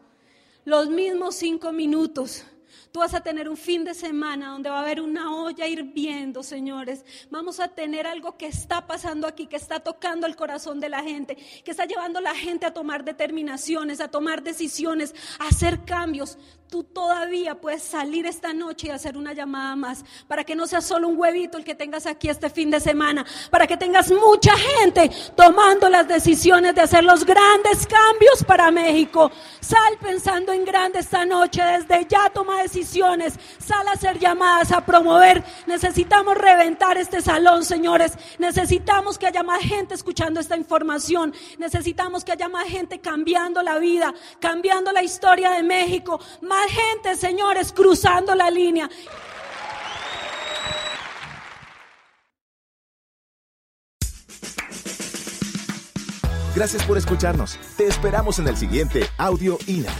Los 0.64 0.90
mismos 0.90 1.36
cinco 1.36 1.72
minutos. 1.72 2.46
Tú 2.92 3.00
vas 3.00 3.14
a 3.14 3.22
tener 3.22 3.48
un 3.50 3.58
fin 3.58 3.84
de 3.84 3.94
semana 3.94 4.50
donde 4.50 4.70
va 4.70 4.78
a 4.78 4.82
haber 4.82 5.00
una 5.00 5.36
olla 5.36 5.68
hirviendo, 5.68 6.42
señores. 6.42 7.06
Vamos 7.30 7.60
a 7.60 7.68
tener 7.68 8.08
algo 8.08 8.36
que 8.36 8.48
está 8.48 8.88
pasando 8.88 9.28
aquí, 9.28 9.46
que 9.46 9.56
está 9.56 9.80
tocando 9.80 10.26
el 10.26 10.36
corazón 10.36 10.80
de 10.80 10.90
la 10.90 11.04
gente, 11.04 11.36
que 11.36 11.72
está 11.72 11.86
llevando 11.86 12.18
a 12.18 12.24
la 12.24 12.36
gente 12.36 12.66
a 12.66 12.74
tomar 12.74 13.04
determinaciones, 13.04 14.02
a 14.02 14.10
tomar 14.10 14.42
decisiones, 14.42 15.14
a 15.40 15.48
hacer 15.48 15.86
cambios 15.86 16.38
tú 16.70 16.84
todavía 16.84 17.56
puedes 17.56 17.82
salir 17.82 18.28
esta 18.28 18.54
noche 18.54 18.88
y 18.88 18.90
hacer 18.92 19.18
una 19.18 19.34
llamada 19.34 19.76
más, 19.76 20.06
para 20.28 20.44
que 20.44 20.56
no 20.56 20.68
sea 20.68 20.82
solo 20.82 21.08
un 21.08 21.20
huevito 21.20 21.58
el 21.58 21.64
que 21.64 21.74
tengas 21.74 22.06
aquí 22.06 22.30
este 22.30 22.50
fin 22.50 22.70
de 22.70 22.80
semana, 22.80 23.26
para 23.50 23.66
que 23.66 23.76
tengas 23.76 24.12
mucha 24.12 24.56
gente 24.56 25.10
tomando 25.36 25.90
las 25.90 26.08
decisiones 26.08 26.76
de 26.76 26.82
hacer 26.82 27.04
los 27.04 27.26
grandes 27.26 27.88
cambios 27.88 28.44
para 28.46 28.70
México. 28.70 29.32
Sal 29.60 29.98
pensando 30.00 30.54
en 30.54 30.64
grande 30.64 31.00
esta 31.00 31.26
noche, 31.26 31.62
desde 31.64 32.06
ya 32.08 32.30
toma 32.30 32.62
decisiones, 32.62 33.34
sal 33.58 33.88
a 33.88 33.94
hacer 33.94 34.20
llamadas, 34.20 34.72
a 34.72 34.86
promover. 34.86 35.44
Necesitamos 35.66 36.38
reventar 36.38 36.98
este 36.98 37.22
salón, 37.22 37.66
señores. 37.66 38.14
Necesitamos 38.38 39.18
que 39.18 39.26
haya 39.26 39.42
más 39.42 39.62
gente 39.62 39.96
escuchando 39.96 40.40
esta 40.40 40.56
información. 40.56 41.34
Necesitamos 41.58 42.24
que 42.24 42.32
haya 42.32 42.48
más 42.48 42.68
gente 42.68 43.00
cambiando 43.00 43.64
la 43.64 43.80
vida, 43.80 44.14
cambiando 44.40 44.92
la 44.92 45.02
historia 45.02 45.52
de 45.52 45.64
México 45.64 46.20
gente, 46.70 47.16
señores, 47.16 47.72
cruzando 47.72 48.36
la 48.36 48.50
línea. 48.50 48.90
Gracias 56.56 56.84
por 56.84 56.98
escucharnos. 56.98 57.58
Te 57.78 57.88
esperamos 57.88 58.40
en 58.40 58.48
el 58.48 58.58
siguiente 58.58 59.06
Audio 59.18 59.58
INA. 59.68 59.94